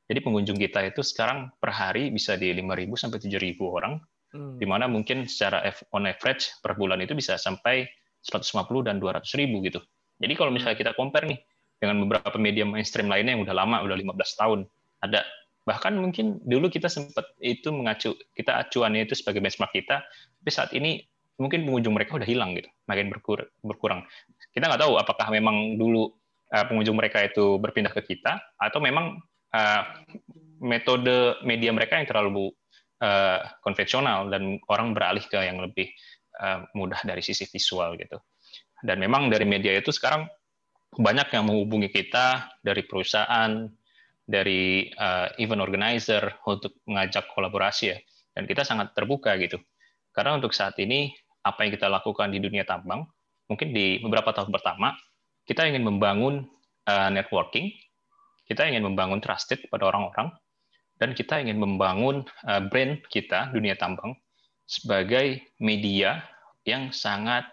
Jadi 0.07 0.19
pengunjung 0.23 0.55
kita 0.55 0.87
itu 0.87 1.03
sekarang 1.03 1.51
per 1.59 1.75
hari 1.75 2.09
bisa 2.15 2.39
di 2.39 2.55
5.000 2.55 2.95
sampai 2.95 3.19
7.000 3.19 3.59
orang, 3.67 3.99
hmm. 4.31 4.55
di 4.55 4.65
mana 4.65 4.87
mungkin 4.87 5.27
secara 5.27 5.67
on 5.91 6.07
average 6.07 6.63
per 6.63 6.79
bulan 6.79 7.03
itu 7.03 7.11
bisa 7.11 7.35
sampai 7.35 7.83
150 8.23 8.87
dan 8.87 9.03
200 9.03 9.27
ribu 9.35 9.59
gitu. 9.67 9.83
Jadi 10.17 10.33
kalau 10.39 10.55
misalnya 10.55 10.79
hmm. 10.79 10.83
kita 10.87 10.91
compare 10.95 11.27
nih, 11.27 11.39
dengan 11.77 12.01
beberapa 12.07 12.37
media 12.41 12.65
mainstream 12.65 13.05
lainnya 13.05 13.37
yang 13.37 13.43
udah 13.45 13.55
lama, 13.55 13.85
udah 13.85 13.97
15 13.99 14.39
tahun. 14.39 14.59
Ada 15.03 15.21
bahkan 15.67 15.99
mungkin 15.99 16.39
dulu 16.47 16.71
kita 16.71 16.87
sempat 16.87 17.27
itu 17.43 17.67
mengacu 17.75 18.15
kita 18.31 18.63
acuannya 18.63 19.03
itu 19.03 19.19
sebagai 19.19 19.43
benchmark 19.43 19.75
kita, 19.75 19.99
tapi 20.07 20.51
saat 20.55 20.71
ini 20.71 21.03
mungkin 21.35 21.67
pengunjung 21.67 21.91
mereka 21.91 22.15
udah 22.15 22.23
hilang 22.23 22.55
gitu, 22.55 22.71
makin 22.87 23.11
berkurang. 23.59 24.07
Kita 24.55 24.71
nggak 24.71 24.79
tahu 24.79 24.95
apakah 24.95 25.27
memang 25.27 25.75
dulu 25.75 26.07
uh, 26.55 26.65
pengunjung 26.71 26.95
mereka 26.95 27.19
itu 27.27 27.59
berpindah 27.59 27.91
ke 27.91 28.15
kita 28.15 28.39
atau 28.55 28.79
memang 28.79 29.19
uh, 29.51 29.83
metode 30.63 31.35
media 31.43 31.75
mereka 31.75 31.99
yang 31.99 32.07
terlalu 32.07 32.49
uh, 33.03 33.43
konvensional 33.59 34.31
dan 34.31 34.63
orang 34.71 34.95
beralih 34.95 35.21
ke 35.27 35.35
yang 35.35 35.59
lebih 35.59 35.91
mudah 36.77 37.01
dari 37.01 37.25
sisi 37.25 37.49
visual 37.49 37.97
gitu. 37.97 38.21
Dan 38.85 39.01
memang 39.01 39.25
dari 39.33 39.41
media 39.41 39.73
itu 39.73 39.89
sekarang 39.89 40.29
banyak 40.93 41.33
yang 41.33 41.49
menghubungi 41.49 41.89
kita 41.89 42.53
dari 42.61 42.85
perusahaan, 42.85 43.65
dari 44.27 44.91
uh, 44.99 45.31
event 45.39 45.63
organizer 45.63 46.35
untuk 46.43 46.83
mengajak 46.83 47.31
kolaborasi 47.31 47.95
ya. 47.95 47.97
Dan 48.35 48.43
kita 48.45 48.67
sangat 48.67 48.91
terbuka 48.91 49.33
gitu. 49.39 49.57
Karena 50.11 50.35
untuk 50.35 50.51
saat 50.51 50.75
ini 50.83 51.15
apa 51.41 51.63
yang 51.63 51.71
kita 51.71 51.87
lakukan 51.87 52.29
di 52.29 52.43
dunia 52.43 52.67
tambang, 52.67 53.07
mungkin 53.47 53.71
di 53.71 54.03
beberapa 54.03 54.35
tahun 54.35 54.51
pertama 54.51 54.93
kita 55.47 55.63
ingin 55.63 55.87
membangun 55.87 56.43
uh, 56.91 57.09
networking, 57.09 57.71
kita 58.43 58.67
ingin 58.67 58.83
membangun 58.83 59.23
trusted 59.23 59.63
pada 59.71 59.87
orang-orang, 59.87 60.35
dan 60.99 61.15
kita 61.15 61.39
ingin 61.39 61.57
membangun 61.57 62.27
uh, 62.43 62.59
brand 62.59 62.99
kita 63.07 63.49
dunia 63.55 63.79
tambang 63.79 64.11
sebagai 64.67 65.39
media 65.63 66.19
yang 66.67 66.91
sangat 66.91 67.47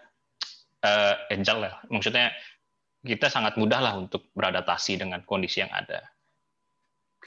uh, 0.83 1.15
agile 1.31 1.71
ya. 1.71 1.73
Maksudnya 1.87 2.35
kita 3.05 3.31
sangat 3.31 3.55
mudah 3.55 3.79
lah 3.79 3.93
untuk 3.95 4.27
beradaptasi 4.35 4.99
dengan 4.99 5.23
kondisi 5.23 5.63
yang 5.63 5.71
ada. 5.71 6.03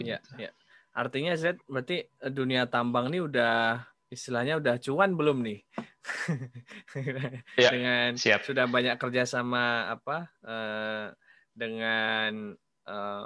Iya, 0.03 0.19
ya. 0.39 0.51
Artinya 0.95 1.35
Z 1.39 1.63
berarti 1.71 2.07
eh, 2.07 2.33
dunia 2.33 2.67
tambang 2.67 3.11
ini 3.11 3.23
udah 3.23 3.83
istilahnya 4.09 4.59
udah 4.59 4.81
cuan 4.81 5.15
belum 5.15 5.45
nih? 5.45 5.61
ya, 7.63 7.71
dengan 7.71 8.09
siap. 8.17 8.43
sudah 8.43 8.65
banyak 8.65 8.97
kerja 8.97 9.29
sama 9.29 9.93
apa 9.93 10.33
uh, 10.43 11.13
dengan 11.53 12.57
uh, 12.89 13.25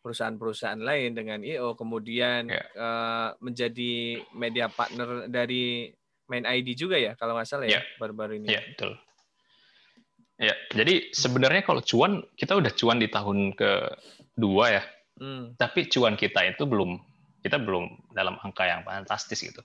perusahaan-perusahaan 0.00 0.80
lain 0.80 1.16
dengan 1.16 1.40
IO 1.44 1.76
kemudian 1.76 2.48
ya. 2.48 2.64
uh, 2.76 3.28
menjadi 3.40 4.20
media 4.36 4.68
partner 4.68 5.28
dari 5.28 5.92
Main 6.24 6.48
ID 6.48 6.72
juga 6.72 6.96
ya 6.96 7.12
kalau 7.20 7.36
nggak 7.36 7.48
salah 7.48 7.68
ya, 7.68 7.80
ya. 7.80 7.82
baru-baru 8.00 8.40
ini. 8.40 8.48
Iya, 8.48 8.64
betul. 8.72 8.96
Ya, 10.34 10.54
jadi 10.74 11.14
sebenarnya 11.14 11.62
kalau 11.62 11.78
cuan 11.84 12.26
kita 12.34 12.58
udah 12.58 12.72
cuan 12.74 12.98
di 12.98 13.06
tahun 13.06 13.54
kedua 13.54 14.64
ya. 14.72 14.82
Hmm. 15.20 15.54
Tapi 15.54 15.86
cuan 15.90 16.18
kita 16.18 16.42
itu 16.46 16.66
belum 16.66 16.98
kita 17.44 17.60
belum 17.60 18.14
dalam 18.16 18.40
angka 18.40 18.64
yang 18.64 18.82
fantastis 18.88 19.44
gitu. 19.44 19.60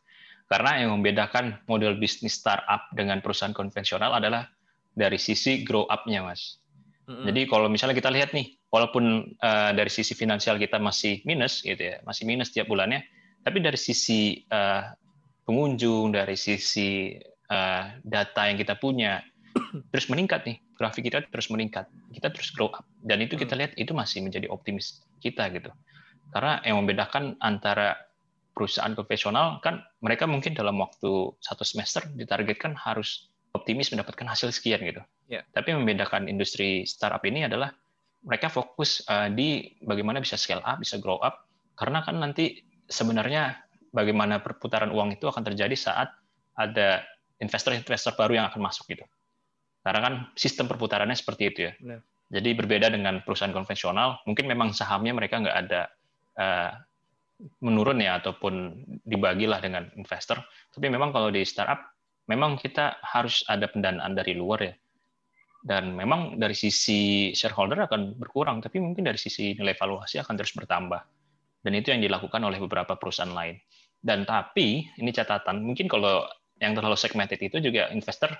Karena 0.49 0.81
yang 0.83 0.99
membedakan 0.99 1.61
model 1.69 1.95
bisnis 1.95 2.35
startup 2.35 2.89
dengan 2.91 3.21
perusahaan 3.23 3.55
konvensional 3.55 4.17
adalah 4.17 4.49
dari 4.97 5.15
sisi 5.15 5.63
grow 5.63 5.85
up-nya, 5.87 6.25
Mas. 6.25 6.59
Hmm. 7.05 7.23
Jadi 7.25 7.47
kalau 7.47 7.69
misalnya 7.71 7.95
kita 7.95 8.11
lihat 8.11 8.35
nih, 8.35 8.57
walaupun 8.73 9.33
uh, 9.39 9.71
dari 9.71 9.89
sisi 9.89 10.17
finansial 10.17 10.57
kita 10.57 10.81
masih 10.81 11.21
minus 11.23 11.61
gitu 11.63 11.79
ya, 11.79 12.01
masih 12.03 12.25
minus 12.27 12.51
tiap 12.53 12.67
bulannya, 12.69 13.05
Tapi 13.39 13.63
dari 13.63 13.79
sisi 13.79 14.43
uh, 14.51 14.83
pengunjung, 15.47 16.11
dari 16.11 16.35
sisi 16.35 17.15
uh, 17.47 17.83
data 18.03 18.51
yang 18.51 18.59
kita 18.59 18.75
punya, 18.75 19.23
terus 19.91 20.05
meningkat 20.09 20.45
nih, 20.45 20.57
grafik 20.77 21.07
kita 21.07 21.25
terus 21.29 21.47
meningkat, 21.49 21.89
kita 22.13 22.29
terus 22.33 22.49
grow 22.53 22.69
up, 22.73 22.85
dan 23.05 23.21
itu 23.23 23.35
kita 23.35 23.53
hmm. 23.53 23.59
lihat 23.61 23.71
itu 23.77 23.91
masih 23.93 24.23
menjadi 24.25 24.47
optimis 24.49 25.01
kita 25.19 25.49
gitu. 25.53 25.69
Karena 26.29 26.61
yang 26.61 26.85
membedakan 26.85 27.37
antara 27.41 27.97
perusahaan 28.53 28.91
konvensional 28.91 29.63
kan 29.63 29.81
mereka 30.03 30.27
mungkin 30.27 30.51
dalam 30.51 30.77
waktu 30.83 31.33
satu 31.39 31.63
semester 31.63 32.03
ditargetkan 32.11 32.75
harus 32.75 33.31
optimis 33.55 33.89
mendapatkan 33.89 34.27
hasil 34.29 34.53
sekian 34.53 34.83
gitu. 34.83 35.01
Yeah. 35.31 35.47
Tapi 35.55 35.73
membedakan 35.73 36.29
industri 36.29 36.85
startup 36.85 37.23
ini 37.25 37.49
adalah 37.49 37.73
mereka 38.21 38.51
fokus 38.51 39.01
uh, 39.07 39.31
di 39.31 39.79
bagaimana 39.79 40.19
bisa 40.19 40.35
scale 40.35 40.61
up, 40.61 40.77
bisa 40.77 40.99
grow 40.99 41.17
up, 41.23 41.47
karena 41.79 42.03
kan 42.03 42.19
nanti 42.19 42.61
sebenarnya 42.85 43.57
bagaimana 43.95 44.43
perputaran 44.43 44.91
uang 44.91 45.17
itu 45.17 45.25
akan 45.25 45.41
terjadi 45.45 45.75
saat 45.79 46.11
ada 46.59 47.07
investor-investor 47.39 48.19
baru 48.19 48.43
yang 48.43 48.45
akan 48.51 48.59
masuk 48.59 48.91
gitu. 48.91 49.07
Karena 49.79 49.99
kan 50.03 50.13
sistem 50.35 50.67
perputarannya 50.67 51.15
seperti 51.15 51.43
itu 51.49 51.59
ya. 51.69 51.73
Jadi 52.29 52.49
berbeda 52.53 52.93
dengan 52.93 53.25
perusahaan 53.25 53.53
konvensional, 53.53 54.21
mungkin 54.29 54.45
memang 54.45 54.69
sahamnya 54.75 55.17
mereka 55.17 55.41
nggak 55.41 55.57
ada 55.65 55.81
uh, 56.37 56.71
menurun 57.63 58.03
ya 58.03 58.21
ataupun 58.21 58.85
dibagilah 59.07 59.57
dengan 59.63 59.89
investor. 59.97 60.37
Tapi 60.69 60.87
memang 60.91 61.09
kalau 61.09 61.33
di 61.33 61.41
startup, 61.41 61.89
memang 62.29 62.59
kita 62.61 63.01
harus 63.01 63.41
ada 63.49 63.65
pendanaan 63.65 64.13
dari 64.13 64.37
luar 64.37 64.61
ya 64.61 64.73
dan 65.59 65.91
memang 65.91 66.39
dari 66.39 66.55
sisi 66.55 67.31
shareholder 67.35 67.83
akan 67.83 68.15
berkurang, 68.15 68.63
tapi 68.63 68.79
mungkin 68.79 69.03
dari 69.03 69.19
sisi 69.19 69.51
nilai 69.59 69.75
valuasi 69.75 70.15
akan 70.23 70.33
terus 70.39 70.55
bertambah. 70.55 71.01
Dan 71.59 71.75
itu 71.75 71.91
yang 71.91 71.99
dilakukan 71.99 72.39
oleh 72.39 72.55
beberapa 72.63 72.95
perusahaan 72.95 73.35
lain. 73.35 73.59
Dan 73.99 74.23
tapi 74.23 74.87
ini 74.95 75.11
catatan, 75.11 75.59
mungkin 75.59 75.91
kalau 75.91 76.23
yang 76.63 76.71
terlalu 76.71 76.95
segmented 76.95 77.43
itu 77.43 77.59
juga 77.59 77.91
investor 77.91 78.31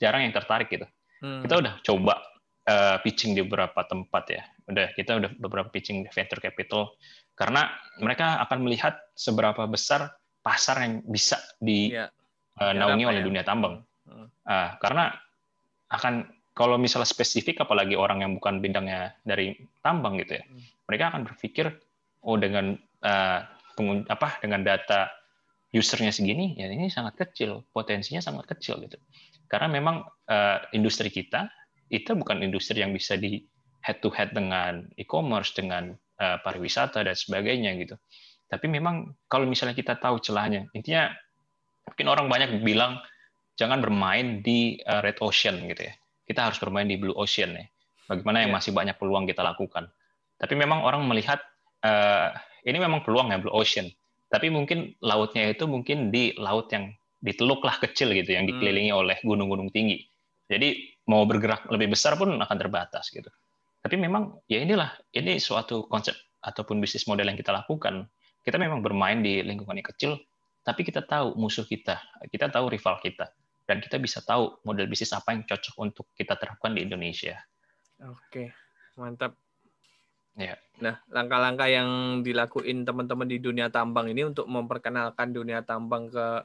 jarang 0.00 0.28
yang 0.28 0.34
tertarik 0.34 0.68
gitu. 0.68 0.86
Hmm. 1.22 1.42
Kita 1.44 1.54
udah 1.60 1.74
coba 1.80 2.14
uh, 2.68 2.96
pitching 3.00 3.32
di 3.36 3.40
beberapa 3.44 3.80
tempat 3.88 4.24
ya. 4.28 4.42
Udah 4.68 4.92
kita 4.92 5.16
udah 5.16 5.30
beberapa 5.40 5.68
pitching 5.70 6.04
di 6.04 6.10
venture 6.12 6.40
capital 6.42 6.96
karena 7.36 7.68
mereka 8.00 8.40
akan 8.48 8.64
melihat 8.64 8.96
seberapa 9.16 9.68
besar 9.68 10.12
pasar 10.40 10.80
yang 10.84 11.04
bisa 11.04 11.40
di 11.58 11.92
ya. 11.92 12.08
uh, 12.60 12.72
naungi 12.72 13.04
oleh 13.04 13.20
ya. 13.22 13.26
dunia 13.26 13.42
tambang. 13.44 13.82
Hmm. 14.06 14.28
Uh, 14.46 14.70
karena 14.78 15.14
akan 15.90 16.26
kalau 16.56 16.80
misalnya 16.80 17.06
spesifik 17.06 17.60
apalagi 17.60 17.94
orang 17.94 18.24
yang 18.24 18.32
bukan 18.40 18.64
bidangnya 18.64 19.12
dari 19.22 19.52
tambang 19.84 20.16
gitu 20.16 20.40
ya 20.40 20.44
hmm. 20.48 20.88
mereka 20.88 21.04
akan 21.12 21.22
berpikir 21.28 21.66
oh 22.24 22.40
dengan 22.40 22.74
uh, 23.04 23.40
pengun 23.76 24.08
apa 24.08 24.40
dengan 24.40 24.64
data 24.64 25.12
usernya 25.76 26.08
segini 26.08 26.56
ya 26.56 26.72
ini 26.72 26.88
sangat 26.88 27.20
kecil 27.20 27.60
potensinya 27.76 28.24
sangat 28.24 28.48
kecil 28.56 28.80
gitu 28.80 28.96
karena 29.46 29.68
memang 29.70 30.06
uh, 30.30 30.58
industri 30.76 31.10
kita 31.10 31.50
itu 31.90 32.14
bukan 32.18 32.42
industri 32.42 32.82
yang 32.82 32.90
bisa 32.90 33.14
di 33.14 33.42
head 33.82 34.02
to 34.02 34.10
head 34.10 34.34
dengan 34.34 34.86
e-commerce 34.98 35.54
dengan 35.54 35.94
uh, 36.18 36.36
pariwisata 36.42 37.06
dan 37.06 37.14
sebagainya 37.14 37.74
gitu 37.78 37.94
tapi 38.46 38.66
memang 38.70 39.14
kalau 39.26 39.46
misalnya 39.46 39.74
kita 39.74 39.98
tahu 39.98 40.18
celahnya 40.22 40.66
intinya 40.74 41.10
mungkin 41.86 42.06
orang 42.10 42.26
banyak 42.26 42.50
bilang 42.66 42.98
jangan 43.54 43.78
bermain 43.78 44.42
di 44.42 44.78
uh, 44.86 45.02
red 45.02 45.18
ocean 45.22 45.62
gitu 45.70 45.86
ya 45.86 45.94
kita 46.26 46.50
harus 46.50 46.58
bermain 46.58 46.90
di 46.90 46.98
blue 46.98 47.14
ocean 47.14 47.54
ya. 47.54 47.64
Bagaimana 48.10 48.42
yang 48.42 48.52
iya. 48.52 48.58
masih 48.58 48.70
banyak 48.74 48.98
peluang 48.98 49.30
kita 49.30 49.46
lakukan. 49.46 49.86
Tapi 50.36 50.54
memang 50.58 50.82
orang 50.82 51.06
melihat 51.06 51.38
uh, 51.86 52.34
ini 52.66 52.82
memang 52.82 53.06
peluang 53.06 53.30
ya 53.30 53.38
blue 53.38 53.54
ocean. 53.54 53.88
Tapi 54.26 54.50
mungkin 54.50 54.98
lautnya 54.98 55.46
itu 55.54 55.70
mungkin 55.70 56.10
di 56.10 56.34
laut 56.34 56.66
yang 56.74 56.90
di 57.26 57.34
teluk 57.34 57.66
lah 57.66 57.82
kecil 57.82 58.14
gitu 58.14 58.38
yang 58.38 58.46
hmm. 58.46 58.54
dikelilingi 58.54 58.94
oleh 58.94 59.18
gunung-gunung 59.26 59.74
tinggi. 59.74 60.06
Jadi 60.46 60.94
mau 61.10 61.26
bergerak 61.26 61.66
lebih 61.74 61.90
besar 61.98 62.14
pun 62.14 62.30
akan 62.38 62.56
terbatas 62.56 63.10
gitu. 63.10 63.26
Tapi 63.82 63.98
memang 63.98 64.38
ya 64.46 64.62
inilah 64.62 64.94
ini 65.10 65.42
suatu 65.42 65.90
konsep 65.90 66.14
ataupun 66.38 66.78
bisnis 66.78 67.10
model 67.10 67.26
yang 67.26 67.38
kita 67.38 67.50
lakukan. 67.50 68.06
Kita 68.46 68.62
memang 68.62 68.78
bermain 68.78 69.26
di 69.26 69.42
lingkungan 69.42 69.74
yang 69.74 69.90
kecil, 69.90 70.12
tapi 70.62 70.86
kita 70.86 71.02
tahu 71.02 71.34
musuh 71.34 71.66
kita, 71.66 71.98
kita 72.30 72.46
tahu 72.46 72.70
rival 72.70 73.02
kita 73.02 73.26
dan 73.66 73.82
kita 73.82 73.98
bisa 73.98 74.22
tahu 74.22 74.62
model 74.62 74.86
bisnis 74.86 75.10
apa 75.10 75.34
yang 75.34 75.42
cocok 75.42 75.74
untuk 75.82 76.06
kita 76.14 76.38
terapkan 76.38 76.70
di 76.70 76.86
Indonesia. 76.86 77.34
Oke, 78.06 78.54
mantap. 78.94 79.34
Ya. 80.38 80.54
Nah, 80.78 81.00
langkah-langkah 81.10 81.66
yang 81.66 82.20
dilakuin 82.22 82.86
teman-teman 82.86 83.26
di 83.26 83.42
dunia 83.42 83.72
tambang 83.72 84.06
ini 84.12 84.30
untuk 84.30 84.46
memperkenalkan 84.46 85.32
dunia 85.34 85.64
tambang 85.66 86.12
ke 86.12 86.44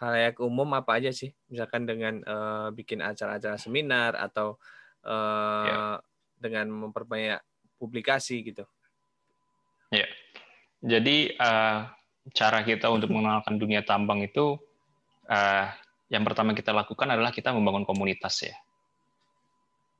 halayak 0.00 0.40
umum 0.40 0.66
apa 0.72 0.96
aja 0.96 1.12
sih? 1.12 1.30
Misalkan 1.52 1.84
dengan 1.84 2.24
uh, 2.24 2.68
bikin 2.72 3.04
acara-acara 3.04 3.60
seminar 3.60 4.16
atau 4.16 4.56
uh, 5.04 5.64
ya. 5.68 5.76
dengan 6.40 6.72
memperbanyak 6.72 7.44
publikasi 7.76 8.40
gitu. 8.40 8.64
Ya. 9.92 10.08
Jadi 10.80 11.36
uh, 11.36 11.84
cara 12.32 12.64
kita 12.64 12.88
untuk 12.88 13.12
mengenalkan 13.12 13.60
dunia 13.60 13.84
tambang 13.84 14.24
itu 14.24 14.56
uh, 15.28 15.66
yang 16.08 16.24
pertama 16.24 16.56
kita 16.56 16.72
lakukan 16.72 17.06
adalah 17.12 17.28
kita 17.28 17.52
membangun 17.52 17.84
komunitas 17.84 18.48
ya. 18.48 18.56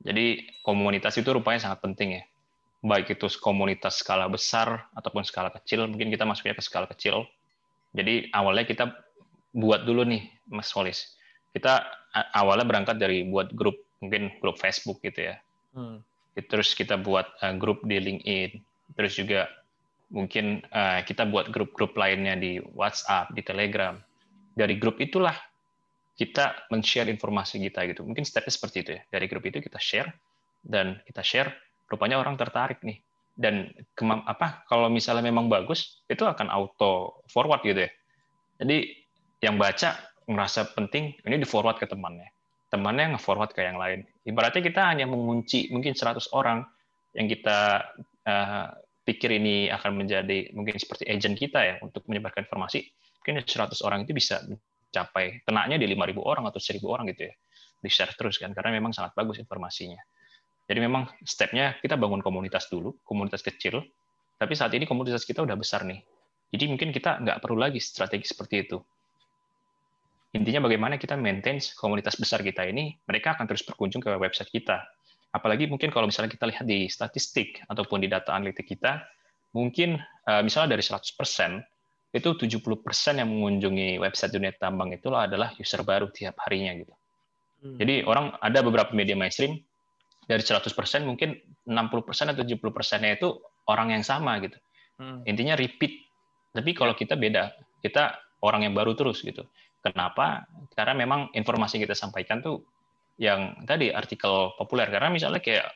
Jadi 0.01 0.57
komunitas 0.65 1.13
itu 1.21 1.29
rupanya 1.29 1.69
sangat 1.69 1.85
penting 1.85 2.09
ya. 2.17 2.23
Baik 2.81 3.13
itu 3.13 3.29
komunitas 3.37 4.01
skala 4.01 4.25
besar 4.25 4.89
ataupun 4.97 5.21
skala 5.21 5.53
kecil, 5.53 5.85
mungkin 5.85 6.09
kita 6.09 6.25
masuknya 6.25 6.57
ke 6.57 6.65
skala 6.65 6.89
kecil. 6.89 7.29
Jadi 7.93 8.33
awalnya 8.33 8.65
kita 8.65 8.89
buat 9.51 9.83
dulu 9.83 10.07
nih, 10.07 10.31
Mas 10.47 10.71
Solis. 10.71 11.15
Kita 11.51 11.83
awalnya 12.35 12.67
berangkat 12.67 12.95
dari 12.99 13.27
buat 13.27 13.51
grup, 13.51 13.75
mungkin 13.99 14.31
grup 14.39 14.59
Facebook 14.59 15.03
gitu 15.03 15.31
ya. 15.31 15.35
Hmm. 15.75 16.03
Terus 16.35 16.71
kita 16.71 16.95
buat 16.95 17.27
uh, 17.43 17.55
grup 17.55 17.83
di 17.83 17.99
LinkedIn. 17.99 18.51
Terus 18.95 19.13
juga 19.19 19.51
mungkin 20.11 20.63
uh, 20.71 21.03
kita 21.03 21.27
buat 21.27 21.51
grup-grup 21.51 21.95
lainnya 21.95 22.35
di 22.35 22.59
WhatsApp, 22.75 23.31
di 23.35 23.43
Telegram. 23.43 23.99
Dari 24.55 24.75
grup 24.79 24.99
itulah 24.99 25.35
kita 26.15 26.67
men-share 26.71 27.07
informasi 27.11 27.59
kita 27.59 27.87
gitu. 27.87 28.03
Mungkin 28.03 28.27
stepnya 28.27 28.51
seperti 28.51 28.77
itu 28.83 28.91
ya. 28.99 29.01
Dari 29.11 29.25
grup 29.31 29.43
itu 29.47 29.63
kita 29.63 29.79
share 29.79 30.11
dan 30.63 30.99
kita 31.07 31.23
share, 31.23 31.51
rupanya 31.87 32.19
orang 32.19 32.35
tertarik 32.35 32.83
nih. 32.83 32.99
Dan 33.31 33.71
apa 34.27 34.67
kalau 34.67 34.91
misalnya 34.91 35.23
memang 35.23 35.47
bagus, 35.47 36.03
itu 36.11 36.27
akan 36.27 36.51
auto 36.51 37.23
forward 37.31 37.63
gitu 37.63 37.87
ya. 37.87 37.91
Jadi 38.61 39.00
yang 39.41 39.57
baca 39.57 39.97
merasa 40.29 40.63
penting, 40.69 41.17
ini 41.25 41.35
di 41.41 41.47
forward 41.49 41.81
ke 41.81 41.89
temannya. 41.89 42.29
Temannya 42.71 43.17
nge-forward 43.17 43.51
ke 43.51 43.67
yang 43.67 43.75
lain. 43.75 44.07
Ibaratnya 44.23 44.63
kita 44.63 44.81
hanya 44.87 45.03
mengunci 45.03 45.67
mungkin 45.75 45.91
100 45.91 46.31
orang 46.31 46.63
yang 47.11 47.27
kita 47.27 47.83
uh, 48.23 48.65
pikir 49.03 49.35
ini 49.35 49.67
akan 49.67 49.99
menjadi 49.99 50.55
mungkin 50.55 50.79
seperti 50.79 51.03
agent 51.11 51.35
kita 51.35 51.59
ya 51.59 51.75
untuk 51.83 52.07
menyebarkan 52.07 52.47
informasi. 52.47 52.87
Mungkin 53.19 53.43
100 53.43 53.75
orang 53.83 54.07
itu 54.07 54.15
bisa 54.15 54.39
capai 54.91 55.41
kenanya 55.47 55.79
di 55.79 55.87
5.000 55.87 56.19
orang 56.19 56.43
atau 56.51 56.59
1.000 56.59 56.83
orang 56.85 57.07
gitu 57.15 57.31
ya 57.31 57.33
di 57.81 57.89
share 57.89 58.13
terus 58.13 58.37
kan 58.37 58.53
karena 58.53 58.77
memang 58.77 58.93
sangat 58.93 59.17
bagus 59.17 59.41
informasinya 59.41 59.97
jadi 60.69 60.79
memang 60.83 61.09
stepnya 61.25 61.79
kita 61.81 61.97
bangun 61.97 62.21
komunitas 62.21 62.69
dulu 62.69 62.93
komunitas 63.01 63.41
kecil 63.41 63.81
tapi 64.37 64.53
saat 64.53 64.75
ini 64.77 64.85
komunitas 64.85 65.25
kita 65.25 65.41
udah 65.41 65.57
besar 65.57 65.87
nih 65.87 66.03
jadi 66.53 66.69
mungkin 66.69 66.93
kita 66.93 67.23
nggak 67.25 67.41
perlu 67.41 67.57
lagi 67.57 67.81
strategi 67.81 68.29
seperti 68.29 68.69
itu 68.69 68.77
intinya 70.31 70.63
bagaimana 70.63 70.95
kita 70.95 71.19
maintain 71.19 71.59
komunitas 71.75 72.15
besar 72.15 72.39
kita 72.41 72.63
ini 72.67 72.95
mereka 73.03 73.35
akan 73.35 73.45
terus 73.47 73.63
berkunjung 73.67 73.99
ke 73.99 74.09
website 74.15 74.49
kita 74.51 74.83
apalagi 75.31 75.67
mungkin 75.67 75.91
kalau 75.91 76.07
misalnya 76.07 76.31
kita 76.31 76.47
lihat 76.47 76.65
di 76.67 76.87
statistik 76.87 77.63
ataupun 77.67 78.03
di 78.03 78.07
data 78.07 78.35
analitik 78.35 78.67
kita 78.67 79.03
mungkin 79.51 79.99
eh, 79.99 80.41
misalnya 80.43 80.79
dari 80.79 80.83
100% 80.83 81.11
itu 82.11 82.29
70% 82.35 83.23
yang 83.23 83.29
mengunjungi 83.31 83.95
website 84.03 84.35
dunia 84.35 84.51
tambang 84.59 84.91
itu 84.91 85.07
adalah 85.15 85.55
user 85.55 85.79
baru 85.87 86.11
tiap 86.11 86.35
harinya 86.43 86.75
gitu. 86.75 86.93
Hmm. 87.63 87.79
Jadi 87.79 88.03
orang 88.03 88.35
ada 88.43 88.59
beberapa 88.59 88.91
media 88.91 89.15
mainstream 89.15 89.55
dari 90.27 90.43
100% 90.43 90.75
mungkin 91.07 91.39
60% 91.63 92.35
atau 92.35 92.43
70%-nya 92.43 93.15
itu 93.15 93.39
orang 93.71 93.95
yang 93.95 94.03
sama 94.03 94.43
gitu. 94.43 94.59
Hmm. 94.99 95.23
Intinya 95.23 95.55
repeat. 95.55 96.03
Tapi 96.51 96.75
kalau 96.75 96.91
kita 96.99 97.15
beda, 97.15 97.55
kita 97.79 98.19
orang 98.43 98.67
yang 98.67 98.75
baru 98.75 98.91
terus 98.91 99.23
gitu. 99.23 99.47
Kenapa? 99.81 100.45
Karena 100.77 100.93
memang 100.93 101.33
informasi 101.33 101.81
yang 101.81 101.89
kita 101.89 101.97
sampaikan 101.97 102.39
tuh 102.39 102.61
yang 103.17 103.57
tadi 103.65 103.89
artikel 103.89 104.53
populer 104.57 104.89
karena 104.89 105.09
misalnya 105.09 105.41
kayak 105.41 105.67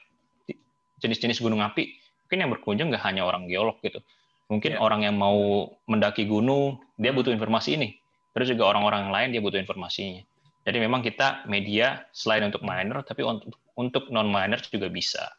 jenis-jenis 1.02 1.44
gunung 1.44 1.62
api 1.62 1.94
mungkin 2.26 2.38
yang 2.42 2.50
berkunjung 2.58 2.88
nggak 2.90 3.06
hanya 3.06 3.28
orang 3.28 3.46
geolog 3.46 3.78
gitu 3.86 4.02
Mungkin 4.46 4.78
yeah. 4.78 4.82
orang 4.82 5.02
yang 5.02 5.18
mau 5.18 5.70
mendaki 5.90 6.30
gunung, 6.30 6.78
dia 7.02 7.10
butuh 7.10 7.34
informasi 7.34 7.82
ini. 7.82 7.98
Terus 8.38 8.54
juga 8.54 8.70
orang-orang 8.70 9.10
lain 9.10 9.30
dia 9.34 9.42
butuh 9.42 9.58
informasinya. 9.58 10.22
Jadi 10.66 10.78
memang 10.82 11.02
kita 11.02 11.46
media 11.50 12.06
selain 12.14 12.46
untuk 12.46 12.62
miner, 12.66 13.02
tapi 13.06 13.22
untuk 13.26 13.54
untuk 13.78 14.10
non 14.14 14.30
miner 14.30 14.62
juga 14.70 14.90
bisa. 14.90 15.34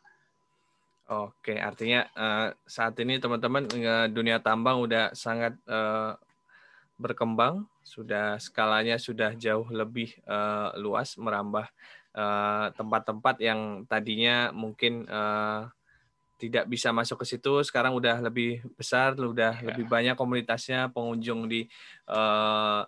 Oke, 1.06 1.54
artinya 1.54 2.02
uh, 2.18 2.48
saat 2.66 2.98
ini 2.98 3.22
teman-teman 3.22 3.70
uh, 3.70 4.06
dunia 4.10 4.42
tambang 4.42 4.82
udah 4.82 5.14
sangat 5.14 5.54
uh, 5.70 6.18
berkembang, 6.96 7.68
sudah 7.84 8.40
skalanya 8.40 8.96
sudah 8.96 9.36
jauh 9.36 9.68
lebih 9.68 10.16
uh, 10.24 10.72
luas, 10.80 11.16
merambah 11.20 11.68
tempat-tempat 12.72 13.36
uh, 13.36 13.44
yang 13.44 13.60
tadinya 13.84 14.48
mungkin 14.48 15.04
uh, 15.04 15.68
tidak 16.40 16.68
bisa 16.68 16.88
masuk 16.92 17.24
ke 17.24 17.36
situ, 17.36 17.60
sekarang 17.64 17.92
udah 17.96 18.20
lebih 18.24 18.64
besar, 18.76 19.16
udah 19.16 19.56
yeah. 19.56 19.66
lebih 19.72 19.84
banyak 19.88 20.16
komunitasnya, 20.16 20.88
pengunjung 20.92 21.48
di 21.48 21.68
uh, 22.08 22.84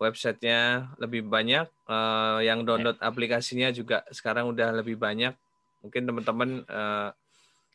websitenya 0.00 0.92
lebih 0.96 1.24
banyak, 1.28 1.68
uh, 1.88 2.40
yang 2.40 2.64
download 2.64 2.96
yeah. 2.96 3.08
aplikasinya 3.08 3.68
juga 3.72 4.04
sekarang 4.12 4.48
udah 4.52 4.72
lebih 4.72 4.96
banyak. 4.96 5.36
Mungkin 5.80 6.04
teman-teman 6.04 6.50
uh, 6.68 7.12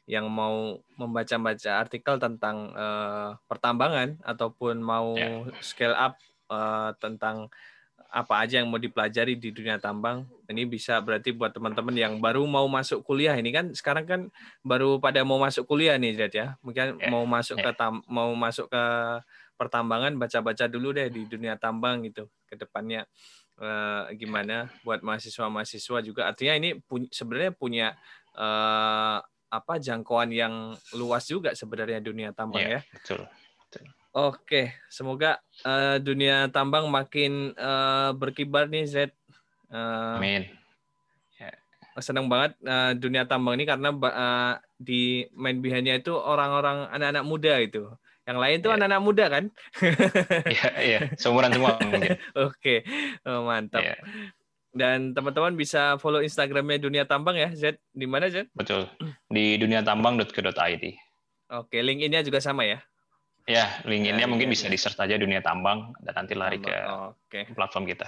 yang 0.05 0.29
mau 0.29 0.77
membaca-baca 1.01 1.81
artikel 1.81 2.21
tentang 2.21 2.69
uh, 2.77 3.33
pertambangan 3.49 4.21
ataupun 4.21 4.77
mau 4.77 5.17
yeah. 5.17 5.49
scale 5.65 5.97
up 5.97 6.13
uh, 6.49 6.93
tentang 7.01 7.49
apa 8.15 8.47
aja 8.47 8.63
yang 8.63 8.71
mau 8.71 8.79
dipelajari 8.79 9.35
di 9.35 9.51
dunia 9.51 9.75
tambang 9.75 10.23
ini 10.47 10.63
bisa 10.63 11.03
berarti 11.03 11.35
buat 11.35 11.51
teman-teman 11.51 11.91
yang 11.91 12.13
baru 12.23 12.47
mau 12.47 12.63
masuk 12.69 13.03
kuliah 13.03 13.35
ini 13.35 13.51
kan 13.51 13.75
sekarang 13.75 14.05
kan 14.07 14.21
baru 14.63 15.03
pada 15.03 15.19
mau 15.27 15.35
masuk 15.35 15.67
kuliah 15.67 15.99
nih 15.99 16.15
Zed 16.15 16.31
ya 16.37 16.55
mungkin 16.63 16.95
yeah. 16.95 17.11
mau 17.11 17.27
masuk 17.27 17.59
yeah. 17.59 17.73
ke 17.73 17.77
tam, 17.77 17.99
mau 18.07 18.31
masuk 18.31 18.71
ke 18.71 18.83
pertambangan 19.59 20.15
baca-baca 20.15 20.69
dulu 20.71 20.95
deh 20.95 21.11
di 21.11 21.27
dunia 21.27 21.59
tambang 21.59 22.07
gitu 22.07 22.31
ke 22.47 22.55
depannya 22.55 23.03
uh, 23.59 24.07
gimana 24.15 24.71
buat 24.87 25.03
mahasiswa-mahasiswa 25.03 25.99
juga 25.99 26.31
artinya 26.31 26.53
ini 26.55 26.79
pu 26.79 27.07
sebenarnya 27.11 27.51
punya 27.51 27.87
uh, 28.35 29.19
apa 29.49 29.77
jangkauan 29.79 30.33
yang 30.33 30.73
luas 30.97 31.25
juga 31.29 31.53
sebenarnya 31.53 32.01
dunia 32.01 32.29
tambang 32.35 32.63
yeah, 32.63 32.81
ya. 32.81 32.97
Betul. 32.97 33.21
betul. 33.67 33.83
Oke, 34.15 34.71
semoga 34.87 35.43
uh, 35.67 35.99
dunia 35.99 36.47
tambang 36.47 36.87
makin 36.87 37.51
uh, 37.59 38.15
berkibar 38.15 38.71
nih 38.71 38.87
Z. 38.87 38.95
Uh, 39.67 40.15
Amin. 40.15 40.47
Yeah. 41.35 41.55
Senang 41.99 42.31
banget 42.31 42.55
uh, 42.63 42.95
dunia 42.95 43.27
tambang 43.27 43.59
ini 43.59 43.67
karena 43.67 43.91
uh, 43.91 44.55
di 44.79 45.27
main 45.35 45.59
behind 45.59 45.87
itu 45.91 46.15
orang-orang 46.15 46.87
anak-anak 46.95 47.23
muda 47.27 47.59
itu. 47.59 47.91
Yang 48.25 48.37
lain 48.41 48.57
tuh 48.57 48.69
yeah. 48.71 48.77
anak-anak 48.79 49.01
muda 49.05 49.25
kan? 49.29 49.43
Iya, 50.55 50.69
iya. 50.81 50.99
Seumuran 51.19 51.53
semua 51.53 51.77
Oke, 52.47 52.81
oh, 53.27 53.45
mantap. 53.45 53.85
Yeah. 53.85 53.99
Dan 54.75 55.15
teman-teman 55.15 55.55
bisa 55.55 55.95
follow 56.01 56.19
Instagramnya 56.19 56.83
Dunia 56.83 57.07
Tambang 57.07 57.39
ya, 57.39 57.47
Z. 57.55 57.79
Di 57.95 58.03
mana, 58.03 58.27
Z? 58.27 58.51
Betul. 58.51 58.91
Di 59.35 59.59
duniatambang.co.id. 59.59 60.85
Oke, 61.51 61.77
link 61.83 61.99
ini 62.07 62.15
juga 62.23 62.39
sama 62.39 62.63
ya? 62.63 62.79
Ya, 63.45 63.83
link 63.83 64.07
ini 64.07 64.23
ya, 64.23 64.31
mungkin 64.31 64.47
ya, 64.47 64.53
bisa 64.55 64.65
ya. 64.65 64.71
di 64.71 64.79
search 64.79 64.97
aja 64.97 65.19
Dunia 65.19 65.43
Tambang 65.43 65.91
dan 65.99 66.23
nanti 66.23 66.33
lari 66.33 66.63
ke 66.63 66.71
Oke. 67.11 67.51
platform 67.51 67.83
kita. 67.85 68.07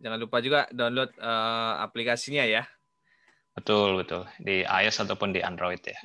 Jangan 0.00 0.18
lupa 0.18 0.40
juga 0.40 0.66
download 0.72 1.12
uh, 1.20 1.78
aplikasinya 1.84 2.42
ya. 2.48 2.64
Betul, 3.52 4.00
betul. 4.00 4.24
Di 4.40 4.64
iOS 4.64 5.04
ataupun 5.04 5.36
di 5.36 5.44
Android 5.44 5.78
ya. 5.84 6.00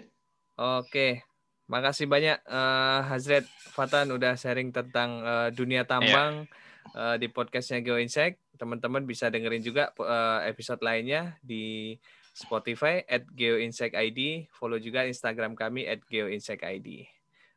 Oke. 0.60 1.24
Makasih 1.72 2.06
banyak 2.06 2.44
uh, 2.46 3.08
Hazret 3.08 3.48
Fatan 3.72 4.14
udah 4.14 4.36
sharing 4.36 4.76
tentang 4.76 5.24
uh, 5.26 5.50
dunia 5.50 5.88
tambang 5.88 6.46
ya. 6.94 7.16
uh, 7.16 7.16
di 7.16 7.28
podcastnya 7.32 7.82
GeoInsect 7.82 8.40
teman-teman 8.56 9.04
bisa 9.04 9.28
dengerin 9.28 9.64
juga 9.66 9.92
uh, 10.00 10.44
episode 10.48 10.80
lainnya 10.86 11.36
di 11.44 11.98
Spotify 12.38 13.02
at 13.10 13.26
GeoInsectID. 13.34 14.46
Follow 14.54 14.78
juga 14.78 15.10
Instagram 15.10 15.58
kami 15.58 15.90
at 15.90 16.06
GeoInsectID. 16.06 17.10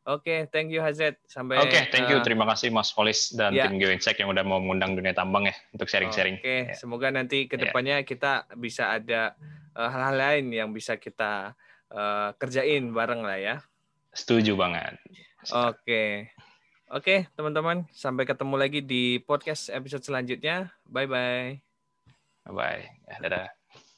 Oke, 0.09 0.25
okay, 0.25 0.39
thank 0.49 0.73
you 0.73 0.81
Hazet. 0.81 1.21
Sampai 1.29 1.61
Oke, 1.61 1.77
okay, 1.77 1.93
thank 1.93 2.09
you. 2.09 2.17
Uh, 2.17 2.25
Terima 2.25 2.49
kasih 2.49 2.73
Mas 2.73 2.89
Polis 2.89 3.37
dan 3.37 3.53
yeah. 3.53 3.69
tim 3.69 3.77
GeoInsect 3.77 4.17
yang 4.17 4.33
udah 4.33 4.41
mau 4.41 4.57
mengundang 4.57 4.97
dunia 4.97 5.13
tambang 5.13 5.45
ya 5.45 5.55
untuk 5.77 5.93
sharing-sharing. 5.93 6.41
Oke, 6.41 6.49
okay. 6.49 6.61
yeah. 6.73 6.79
semoga 6.81 7.13
nanti 7.13 7.45
ke 7.45 7.61
depannya 7.61 8.01
yeah. 8.01 8.09
kita 8.09 8.49
bisa 8.57 8.97
ada 8.97 9.37
hal-hal 9.77 10.17
uh, 10.17 10.21
lain 10.25 10.49
yang 10.57 10.73
bisa 10.73 10.97
kita 10.97 11.53
uh, 11.93 12.33
kerjain 12.41 12.89
bareng 12.97 13.21
lah 13.21 13.37
ya. 13.37 13.57
Setuju 14.17 14.57
banget. 14.57 14.97
Oke. 15.53 15.77
Okay. 15.85 16.11
Oke, 16.91 17.31
teman-teman, 17.39 17.87
sampai 17.95 18.27
ketemu 18.27 18.59
lagi 18.59 18.83
di 18.83 19.23
podcast 19.23 19.71
episode 19.71 20.03
selanjutnya. 20.03 20.75
Bye 20.91 21.07
bye. 21.07 21.55
Bye 22.43 22.51
bye. 22.51 22.83
Ya, 23.07 23.17
dadah. 23.23 23.60